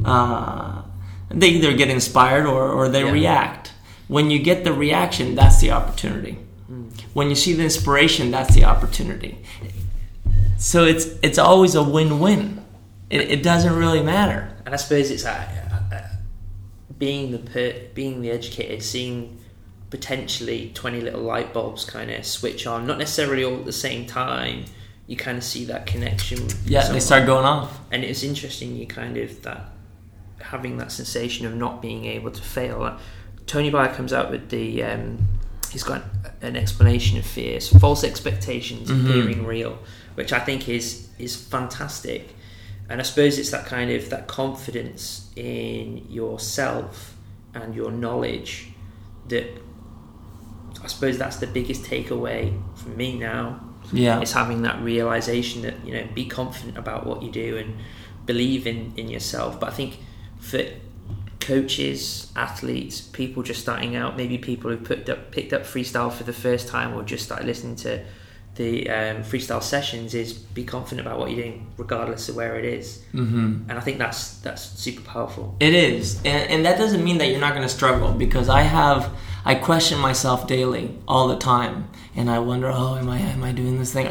[0.05, 0.83] uh,
[1.31, 3.12] they either get inspired or, or they Yeah.
[3.12, 3.73] react.
[4.09, 6.39] When you get the reaction, that's the opportunity.
[7.14, 9.39] When you see the inspiration, that's the opportunity.
[10.59, 12.65] So it's it's always a win-win.
[13.11, 14.55] It, it doesn't really matter.
[14.67, 15.49] And I suppose it's uh,
[15.93, 16.01] uh,
[16.99, 19.39] being the per- being the educated, seeing
[19.91, 24.05] potentially twenty little light bulbs kind of switch on, not necessarily all at the same
[24.07, 24.65] time.
[25.07, 26.47] You kind of see that connection.
[26.67, 27.81] Yeah, they start going off.
[27.91, 28.77] and it's interesting.
[28.77, 29.71] You kind of that
[30.41, 32.99] having that sensation of not being able to fail.
[33.47, 34.83] Tony Blair comes out with the.
[34.83, 35.19] Um,
[35.71, 36.03] he's got
[36.43, 39.05] an explanation of fears, false expectations Mhm.
[39.09, 39.79] appearing real,
[40.19, 42.35] which I think is is fantastic.
[42.91, 47.16] And I suppose it's that kind of that confidence in yourself
[47.55, 48.69] and your knowledge
[49.29, 49.47] that
[50.83, 52.43] I suppose that's the biggest takeaway
[52.77, 53.61] from me now
[53.93, 54.21] Yeah.
[54.21, 57.71] it's having that realization that you know be confident about what you do and
[58.27, 59.93] believe in in yourself but i think
[60.39, 60.62] for
[61.41, 66.25] coaches athletes people just starting out maybe people who've picked up picked up freestyle for
[66.25, 68.05] the first time or just started listening to
[68.59, 72.65] the um, freestyle sessions is be confident about what you're doing regardless of where it
[72.65, 73.03] is.
[73.13, 75.57] Hmm and i think that's that's super powerful.
[75.61, 78.63] It is, and, and that doesn't mean that you're not going to struggle because I
[78.63, 79.01] have
[79.45, 83.53] I question myself daily all the time, and I wonder, oh, am I am I
[83.53, 84.07] doing this thing?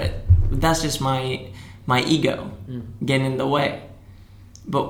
[0.52, 1.50] That's just my
[1.86, 2.52] my ego
[3.06, 3.84] getting in the way.
[4.68, 4.88] But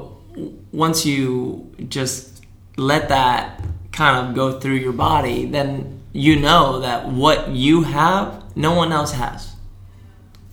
[0.71, 2.43] once you just
[2.77, 8.43] let that kind of go through your body, then you know that what you have,
[8.57, 9.53] no one else has.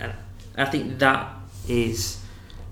[0.01, 0.13] and
[0.57, 1.35] I think that
[1.69, 2.19] is,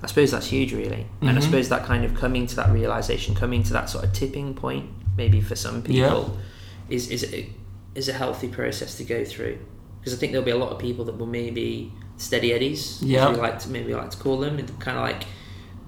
[0.03, 1.07] I suppose that's huge, really.
[1.20, 1.43] And I Mhm.
[1.45, 4.87] suppose that kind of coming to that realization, coming to that sort of tipping point,
[5.16, 6.37] maybe for some people,
[6.89, 7.49] is is a,
[7.95, 9.59] is a healthy process to go through.
[10.01, 13.28] Because I think there'll be a lot of people that will maybe steady eddies, Yeah.
[13.28, 15.24] as we like to maybe like to call them, and kind of like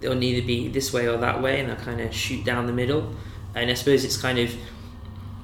[0.01, 2.73] they'll neither be this way or that way, and they'll kind of shoot down the
[2.73, 3.03] middle.
[3.55, 4.51] And I suppose it's kind of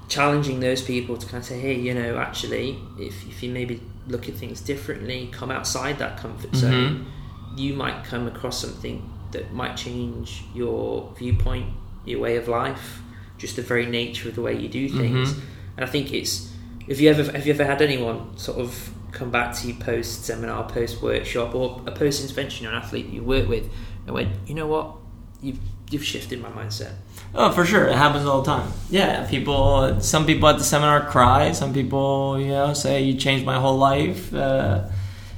[0.08, 3.80] challenging those people to kind of say, hey, you know, actually, if, if you maybe
[4.06, 7.06] look at things differently, come outside that comfort zone,
[7.56, 11.66] you might come across something that might change your viewpoint,
[12.04, 13.00] your way of life,
[13.38, 15.34] just the very nature of the way you do things.
[15.34, 15.40] Mhm.
[15.76, 16.50] And I think it's
[16.88, 20.24] if you ever have you ever had anyone sort of come back to you post
[20.24, 23.68] seminar, post workshop, or a post intervention or an athlete you work with,
[24.06, 24.94] and went, you know what,
[25.40, 25.58] you've
[25.90, 26.92] you've shifted my mindset.
[27.32, 28.72] Oh, for sure, it happens all the time.
[28.90, 30.00] Yeah, people.
[30.00, 31.52] Some people at the seminar cry.
[31.52, 34.88] Some people, you know, say you changed my whole life, uh,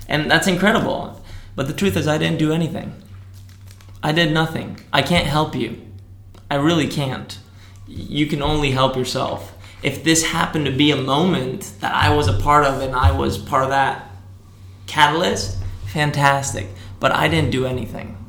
[0.09, 1.22] and that's incredible.
[1.55, 2.95] But the truth is, I didn't do anything.
[4.03, 4.80] I did nothing.
[4.93, 5.82] I can't help you.
[6.51, 7.38] I really can't.
[7.86, 9.55] You can only help yourself.
[9.82, 13.12] If this happened to be a moment that I was a part of and I
[13.12, 14.11] was part of that
[14.86, 16.68] catalyst, fantastic.
[17.01, 18.22] But I didn't do anything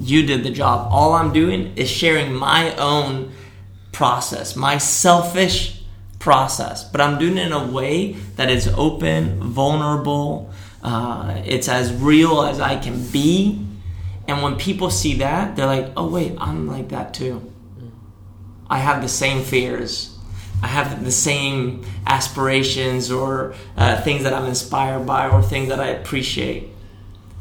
[0.00, 0.88] you did the job.
[0.90, 3.32] All I'm doing is sharing my own
[3.92, 5.82] process, my selfish
[6.18, 10.50] process, but I'm doing it in a way that is open, vulnerable.
[10.82, 13.66] Uh, it's as real as I can be.
[14.26, 17.52] And when people see that, they're like, oh, wait, I'm like that too.
[18.68, 20.16] I have the same fears.
[20.62, 25.80] I have the same aspirations or uh, things that I'm inspired by or things that
[25.80, 26.69] I appreciate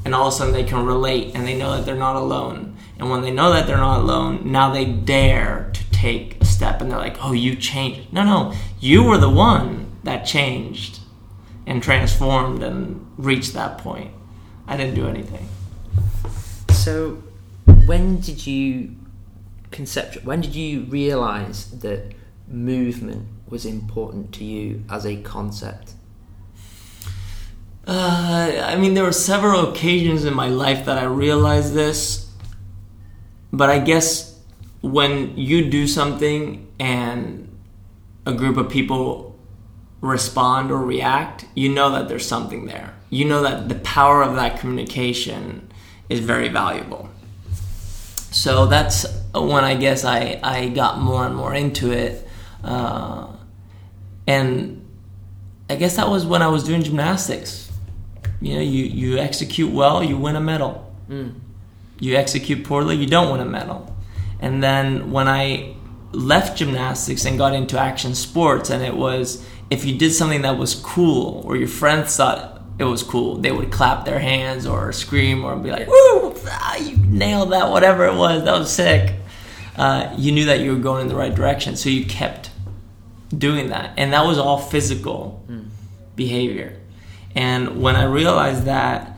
[0.05, 2.77] and all of a sudden they can relate and they know that they're not alone.
[2.97, 6.81] And when they know that they're not alone, now they dare to take a step
[6.81, 8.11] and they're like, oh, you changed.
[8.11, 10.99] No, no, you were the one that changed
[11.65, 14.11] and transformed and reached that point.
[14.67, 15.47] I didn't do anything.
[16.71, 17.23] So,
[17.85, 18.95] when did you
[19.71, 20.23] concept?
[20.23, 22.13] When did you realize that
[22.47, 25.93] movement was important to you as a concept?
[27.89, 32.31] Uh, I mean, there were several occasions in my life that I realized this,
[33.51, 34.39] but I guess
[34.81, 37.49] when you do something and
[38.27, 39.39] a group of people
[40.01, 42.93] respond or react, you know that there's something there.
[43.09, 45.71] You know that the power of that communication
[46.09, 47.09] is very valuable.
[48.29, 52.27] So that's when I guess I, I got more and more into it.
[52.63, 53.29] Uh,
[54.27, 54.85] and
[55.67, 57.68] I guess that was when I was doing gymnastics.
[58.41, 60.93] You know, you, you execute well, you win a medal.
[61.09, 61.35] Mm.
[61.99, 63.95] You execute poorly, you don't win a medal.
[64.39, 65.75] And then when I
[66.11, 70.57] left gymnastics and got into action sports, and it was if you did something that
[70.57, 73.35] was cool or your friends thought it was cool.
[73.35, 76.33] They would clap their hands or scream or be like, "Woo!
[76.47, 77.69] Ah, you nailed that!
[77.69, 79.15] Whatever it was, that was sick."
[79.75, 82.49] Uh, you knew that you were going in the right direction, so you kept
[83.37, 85.45] doing that, and that was all physical
[86.15, 86.78] behavior.
[87.35, 89.17] And when I realized that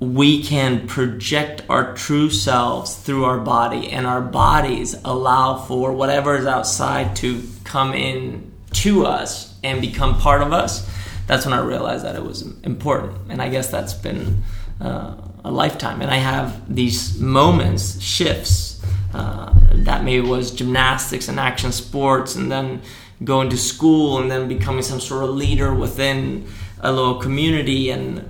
[0.00, 6.36] we can project our true selves through our body, and our bodies allow for whatever
[6.36, 10.88] is outside to come in to us and become part of us.
[11.26, 14.44] That's when I realized that it was important, and I guess that's been
[14.80, 16.00] uh, a lifetime.
[16.00, 18.80] And I have these moments, shifts
[19.12, 22.82] uh, that maybe was gymnastics and action sports, and then
[23.22, 26.46] going to school, and then becoming some sort of leader within
[26.80, 28.28] a little community, and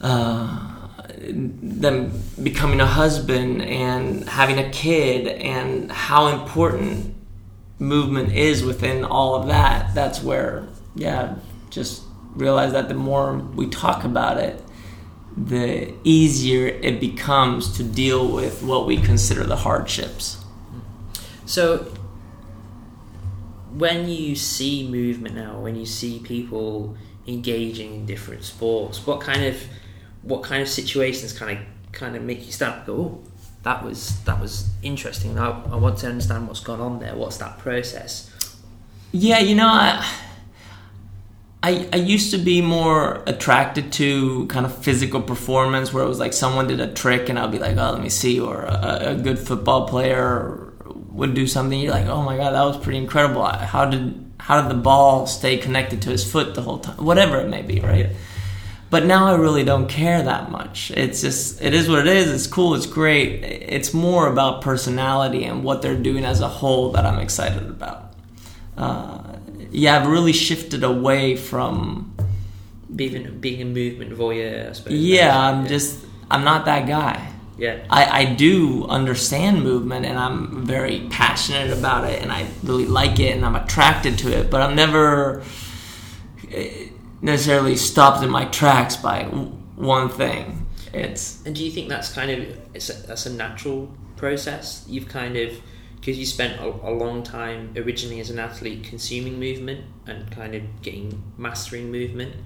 [0.00, 0.72] uh,
[1.18, 2.12] them
[2.42, 7.14] becoming a husband and having a kid, and how important
[7.78, 9.94] movement is within all of that.
[9.94, 11.36] That's where, yeah,
[11.70, 12.02] just
[12.34, 14.62] realize that the more we talk about it,
[15.36, 20.42] the easier it becomes to deal with what we consider the hardships.
[21.44, 21.92] So,
[23.78, 26.96] when you see movement now, when you see people
[27.26, 29.60] engaging in different sports, what kind of
[30.22, 33.22] what kind of situations kind of kind of make you stop go, oh,
[33.62, 35.38] that was that was interesting.
[35.38, 37.14] I, I want to understand what's gone on there.
[37.14, 38.32] What's that process?
[39.12, 40.04] Yeah, you know, I,
[41.62, 46.18] I I used to be more attracted to kind of physical performance, where it was
[46.18, 49.12] like someone did a trick, and I'll be like, oh, let me see, or a,
[49.12, 50.65] a good football player
[51.16, 51.78] would do something.
[51.80, 53.44] You're like, oh my god, that was pretty incredible.
[53.44, 54.04] How did
[54.38, 57.04] how did the ball stay connected to his foot the whole time?
[57.04, 58.10] Whatever it may be, right?
[58.88, 60.92] But now I really don't care that much.
[60.92, 62.32] It's just, it is what it is.
[62.32, 62.76] It's cool.
[62.76, 63.42] It's great.
[63.42, 68.14] It's more about personality and what they're doing as a whole that I'm excited about.
[68.76, 69.22] Uh,
[69.72, 72.12] yeah, I've really shifted away from.
[72.94, 74.94] Being being a movement voyeur, I suppose.
[74.94, 75.98] Yeah, I'm just,
[76.30, 77.32] I'm not that guy.
[77.58, 77.84] Yeah.
[77.88, 83.18] I, I do understand movement and I'm very passionate about it and I really like
[83.18, 85.42] it and I'm attracted to it, but I'm never
[86.50, 86.88] eh,
[87.22, 90.66] necessarily stopped in my tracks by one thing.
[90.92, 94.84] It's And do you think that's kind of it's a, that's a natural process?
[94.88, 95.52] You've kind of
[95.96, 100.54] because you spent a, a long time originally as an athlete consuming movement and kind
[100.54, 102.36] of getting mastering movement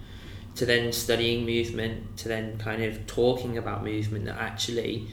[0.56, 5.06] to then studying movement to then kind of talking about movement that actually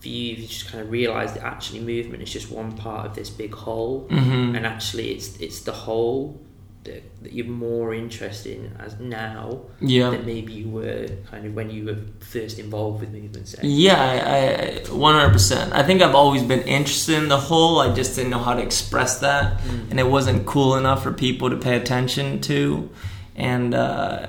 [0.00, 3.14] for you you just kind of realize that actually movement is just one part of
[3.14, 4.56] this big whole Mhm.
[4.56, 6.40] and actually it's it's the whole
[6.84, 10.10] that, that you're more interested in as now yeah.
[10.10, 13.60] than maybe you were kind of when you were first involved with movement say.
[13.62, 15.70] Yeah, I, I 100%.
[15.72, 17.78] I think I've always been interested in the whole.
[17.78, 19.60] I just didn't know how to express that,
[19.90, 22.90] and it wasn't cool enough for people to pay attention to.
[23.36, 24.26] And uh,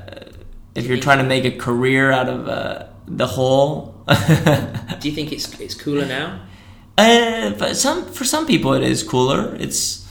[0.75, 5.31] if you're trying to make a career out of uh, the whole, Do you think
[5.31, 6.41] it's it's cooler now?
[6.97, 9.55] uh, but some for some people it is cooler.
[9.59, 10.05] It's,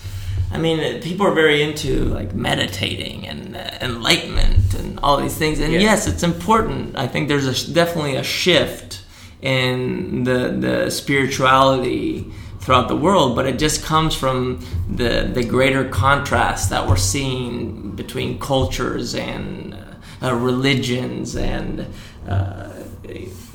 [0.51, 5.37] I mean, uh, people are very into like meditating and uh, enlightenment and all these
[5.37, 5.61] things.
[5.61, 5.81] And Yeah.
[5.81, 6.97] yes, it's important.
[6.97, 9.01] I think there's a, definitely a shift
[9.43, 12.31] in the the spirituality
[12.63, 17.91] throughout the world, but it just comes from the the greater contrast that we're seeing
[17.97, 19.75] between cultures and
[20.23, 21.87] uh, religions and.
[22.29, 22.69] Uh,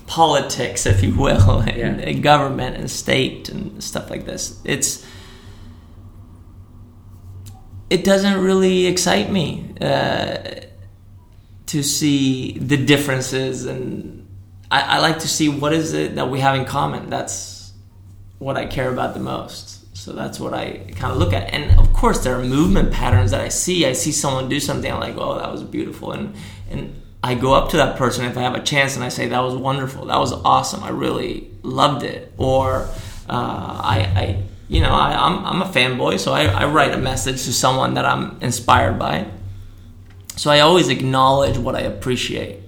[0.08, 1.88] politics, if you will, and, Yeah.
[2.10, 4.58] and government and state and stuff like this.
[4.64, 5.05] It's
[7.89, 10.38] it doesn't really excite me uh,
[11.68, 14.28] to see the differences, and
[14.72, 17.10] I, I like to see what is it that we have in common.
[17.10, 17.57] That's
[18.39, 19.95] what I care about the most.
[19.97, 21.53] So that's what I kind of look at.
[21.53, 23.85] And of course, there are movement patterns that I see.
[23.85, 26.35] I see someone do something, I'm like, oh, that was beautiful, and
[26.69, 29.27] and I go up to that person if I have a chance and I say
[29.27, 32.88] that was wonderful, that was awesome, I really loved it, or
[33.27, 36.97] uh, I, I, you know, I, I'm I'm a fanboy, so I, I write a
[36.97, 39.25] message to someone that I'm inspired by.
[40.35, 42.59] So I always acknowledge what I appreciate,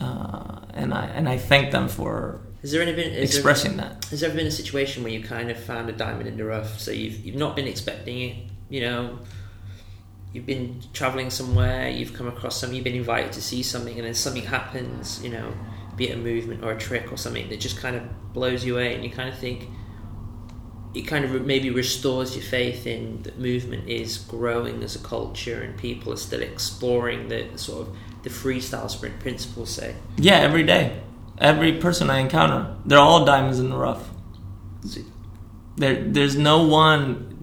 [0.00, 3.76] uh, and I and I thank them for Has there ever been is there, expressing
[3.76, 4.06] that.
[4.06, 6.46] has there ever been a situation where you kind of found a diamond in the
[6.46, 6.80] rough?
[6.80, 8.36] So you've you've not been expecting it,
[8.70, 9.18] you know.
[10.32, 14.06] You've been traveling somewhere, you've come across something, you've been invited to see something, and
[14.06, 15.52] then something happens, you know,
[15.94, 18.76] be it a movement or a trick or something that just kind of blows you
[18.76, 19.68] away, and you kind of think
[20.94, 25.60] it kind of maybe restores your faith in that movement is growing as a culture,
[25.60, 29.68] and people are still exploring the sort of the freestyle sprint principles.
[29.68, 31.02] Say, Yeah, every day,
[31.38, 34.10] every person I encounter, they're all diamonds in the rough.
[35.76, 37.42] There, there's no one.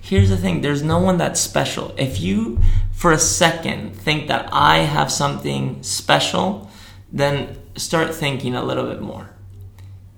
[0.00, 1.94] Here's the thing: there's no one that's special.
[1.96, 2.60] If you,
[2.92, 6.70] for a second, think that I have something special,
[7.12, 9.30] then start thinking a little bit more.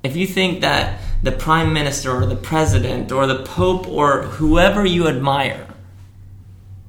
[0.02, 4.86] If you think that the prime minister or the president or the pope or whoever
[4.86, 5.66] you admire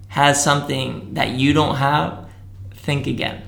[0.08, 2.30] has something that you don't have,
[2.74, 3.44] think again.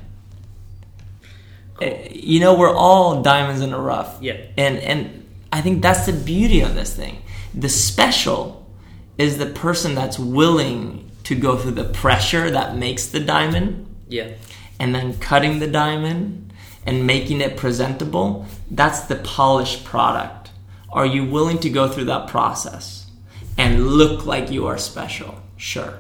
[1.84, 4.18] Uh, You know, we're all diamonds in the rough.
[4.22, 4.38] Yeah.
[4.58, 5.00] And and
[5.52, 7.18] I think that's the beauty of this thing.
[7.54, 8.42] The special
[9.18, 14.30] is the person that's willing to go through the pressure that makes the diamond Yeah.
[14.80, 16.52] and then cutting the diamond
[16.86, 18.46] and making it presentable.
[18.72, 20.50] That's the polished product.
[20.92, 23.06] Are you willing to go through that process
[23.58, 25.36] and look like you are special?
[25.58, 25.94] Sure.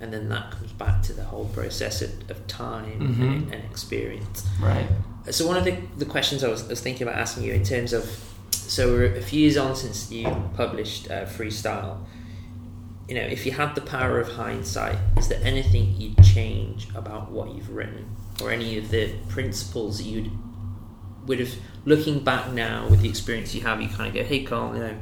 [0.00, 3.20] And then that comes back to the whole process of, of time Mhm.
[3.20, 4.46] and, and experience.
[4.60, 4.86] Right.
[5.30, 7.92] So one of the, the questions I was, was thinking about asking you in terms
[7.92, 8.04] of,
[8.50, 10.24] so we're a few years on since you
[10.54, 11.98] published uh, Freestyle.
[13.08, 17.30] You know, if you had the power of hindsight, is there anything you'd change about
[17.30, 20.30] what you've written, or any of the principles that you'd
[21.26, 24.44] would have looking back now with the experience you have, you kind of go, hey,
[24.44, 24.96] Carl, you know,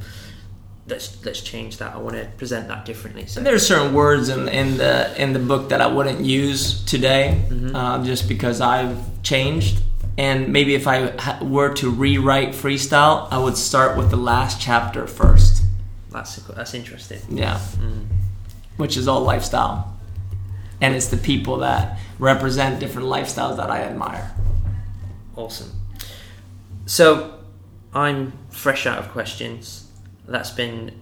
[0.87, 1.95] let's let's change that.
[1.95, 3.27] I want to present that differently.
[3.27, 6.21] So And there are certain words in, in the in the book that I wouldn't
[6.25, 7.75] use today, Mhm.
[7.75, 9.83] uh, just because I've changed.
[10.17, 14.61] And maybe if I ha- were to rewrite freestyle, I would start with the last
[14.61, 15.63] chapter first.
[16.13, 17.19] that's that's interesting.
[17.29, 18.07] Yeah, Mm.
[18.77, 19.95] which is all lifestyle,
[20.81, 24.31] and it's the people that represent different lifestyles that I admire.
[25.35, 25.73] Awesome.
[26.87, 27.35] So,
[27.93, 29.84] I'm fresh out of questions.
[30.27, 30.93] That's been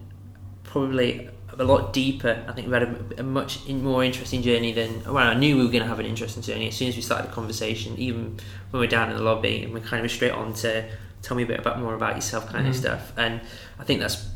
[0.64, 2.44] probably a lot deeper.
[2.48, 5.04] I think we've had a, a much in, more interesting journey than.
[5.04, 7.02] Well, I knew we were going to have an interesting journey as soon as we
[7.02, 7.94] started the conversation.
[7.98, 8.38] Even
[8.70, 10.84] when we're down in the lobby and we're kind of straight on to
[11.20, 12.78] tell me a bit about more about yourself, kind of Mhm.
[12.78, 13.12] stuff.
[13.16, 13.40] And
[13.78, 14.26] I think that's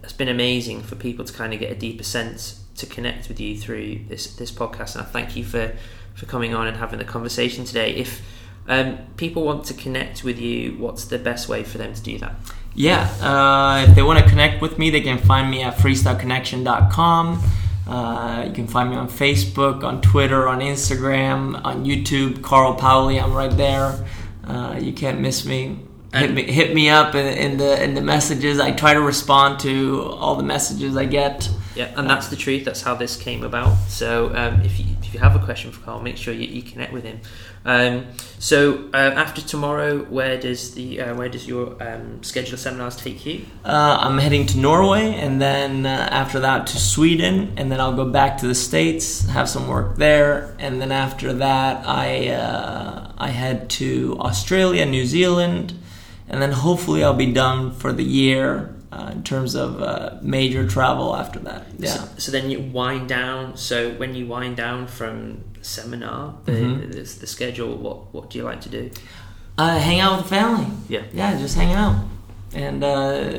[0.00, 3.40] that's been amazing for people to kind of get a deeper sense to connect with
[3.40, 4.94] you through this this podcast.
[4.96, 5.72] And I thank you for
[6.14, 7.94] for coming on and having the conversation today.
[7.94, 8.20] If
[8.66, 12.18] um, people want to connect with you, what's the best way for them to do
[12.18, 12.34] that?
[12.78, 17.42] Yeah, uh, if they want to connect with me, they can find me at freestyleconnection.com.
[17.88, 22.40] Uh, you can find me on Facebook, on Twitter, on Instagram, on YouTube.
[22.40, 24.06] Carl Paoli, I'm right there.
[24.44, 25.80] Uh, you can't miss me.
[26.14, 28.60] Hit me, hit me up in, in the in the messages.
[28.60, 31.50] I try to respond to all the messages I get.
[31.78, 32.64] Yeah, and that's the truth.
[32.64, 33.76] That's how this came about.
[33.86, 36.60] So um, if you if you have a question for Carl, make sure you, you
[36.60, 37.20] connect with him.
[37.64, 38.06] Um,
[38.40, 42.96] so uh, after tomorrow, where does the uh, where does your um, schedule of seminars
[42.96, 43.44] take you?
[43.64, 47.94] Uh, I'm heading to Norway, and then uh, after that to Sweden, and then I'll
[47.94, 53.12] go back to the States, have some work there, and then after that I uh,
[53.16, 55.74] I head to Australia, New Zealand,
[56.28, 60.66] and then hopefully I'll be done for the year uh, in terms of uh, major
[60.66, 61.66] travel after that.
[61.78, 61.90] Yeah.
[61.90, 63.56] So, so then you wind down.
[63.56, 66.92] So when you wind down from seminar, the, Mhm.
[66.92, 68.90] the, the schedule, what what do you like to do?
[69.58, 70.66] Uh, hang out with the family.
[70.88, 71.02] Yeah.
[71.12, 71.96] Yeah, just hang out
[72.54, 73.30] and uh,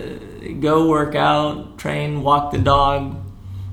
[0.59, 3.15] go work out, train, walk the dog.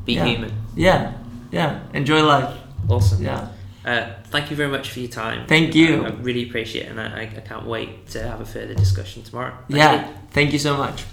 [0.04, 0.24] Be Yeah.
[0.24, 0.52] human.
[0.74, 1.12] Yeah,
[1.50, 1.80] yeah.
[1.92, 2.54] Enjoy life.
[2.88, 3.24] Awesome.
[3.24, 3.48] Yeah.
[3.84, 5.46] Uh, thank you very much for your time.
[5.46, 6.04] Thank you.
[6.04, 9.22] I, I really appreciate it, and I, I can't wait to have a further discussion
[9.22, 9.52] tomorrow.
[9.68, 10.08] Thank yeah.
[10.08, 10.14] you.
[10.30, 11.04] Thank you so much.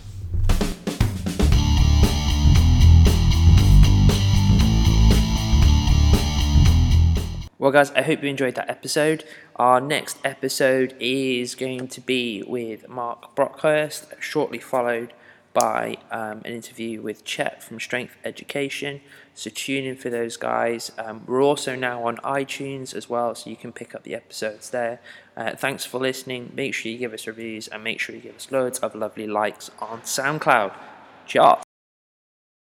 [7.64, 9.24] Well, guys, I hope you enjoyed that episode.
[9.56, 15.14] Our next episode is going to be with Mark Brockhurst, shortly followed
[15.54, 19.00] by um, an interview with Chet from Strength Education.
[19.34, 20.92] So tune in for those guys.
[20.98, 24.72] Um, we're also now on iTunes as well, so you can pick up the episodes
[24.72, 25.00] there.
[25.38, 26.52] Uh, thanks for listening.
[26.54, 29.26] Make sure you give us reviews and make sure you give us loads of lovely
[29.26, 30.74] likes on SoundCloud.
[31.28, 31.63] Cheers.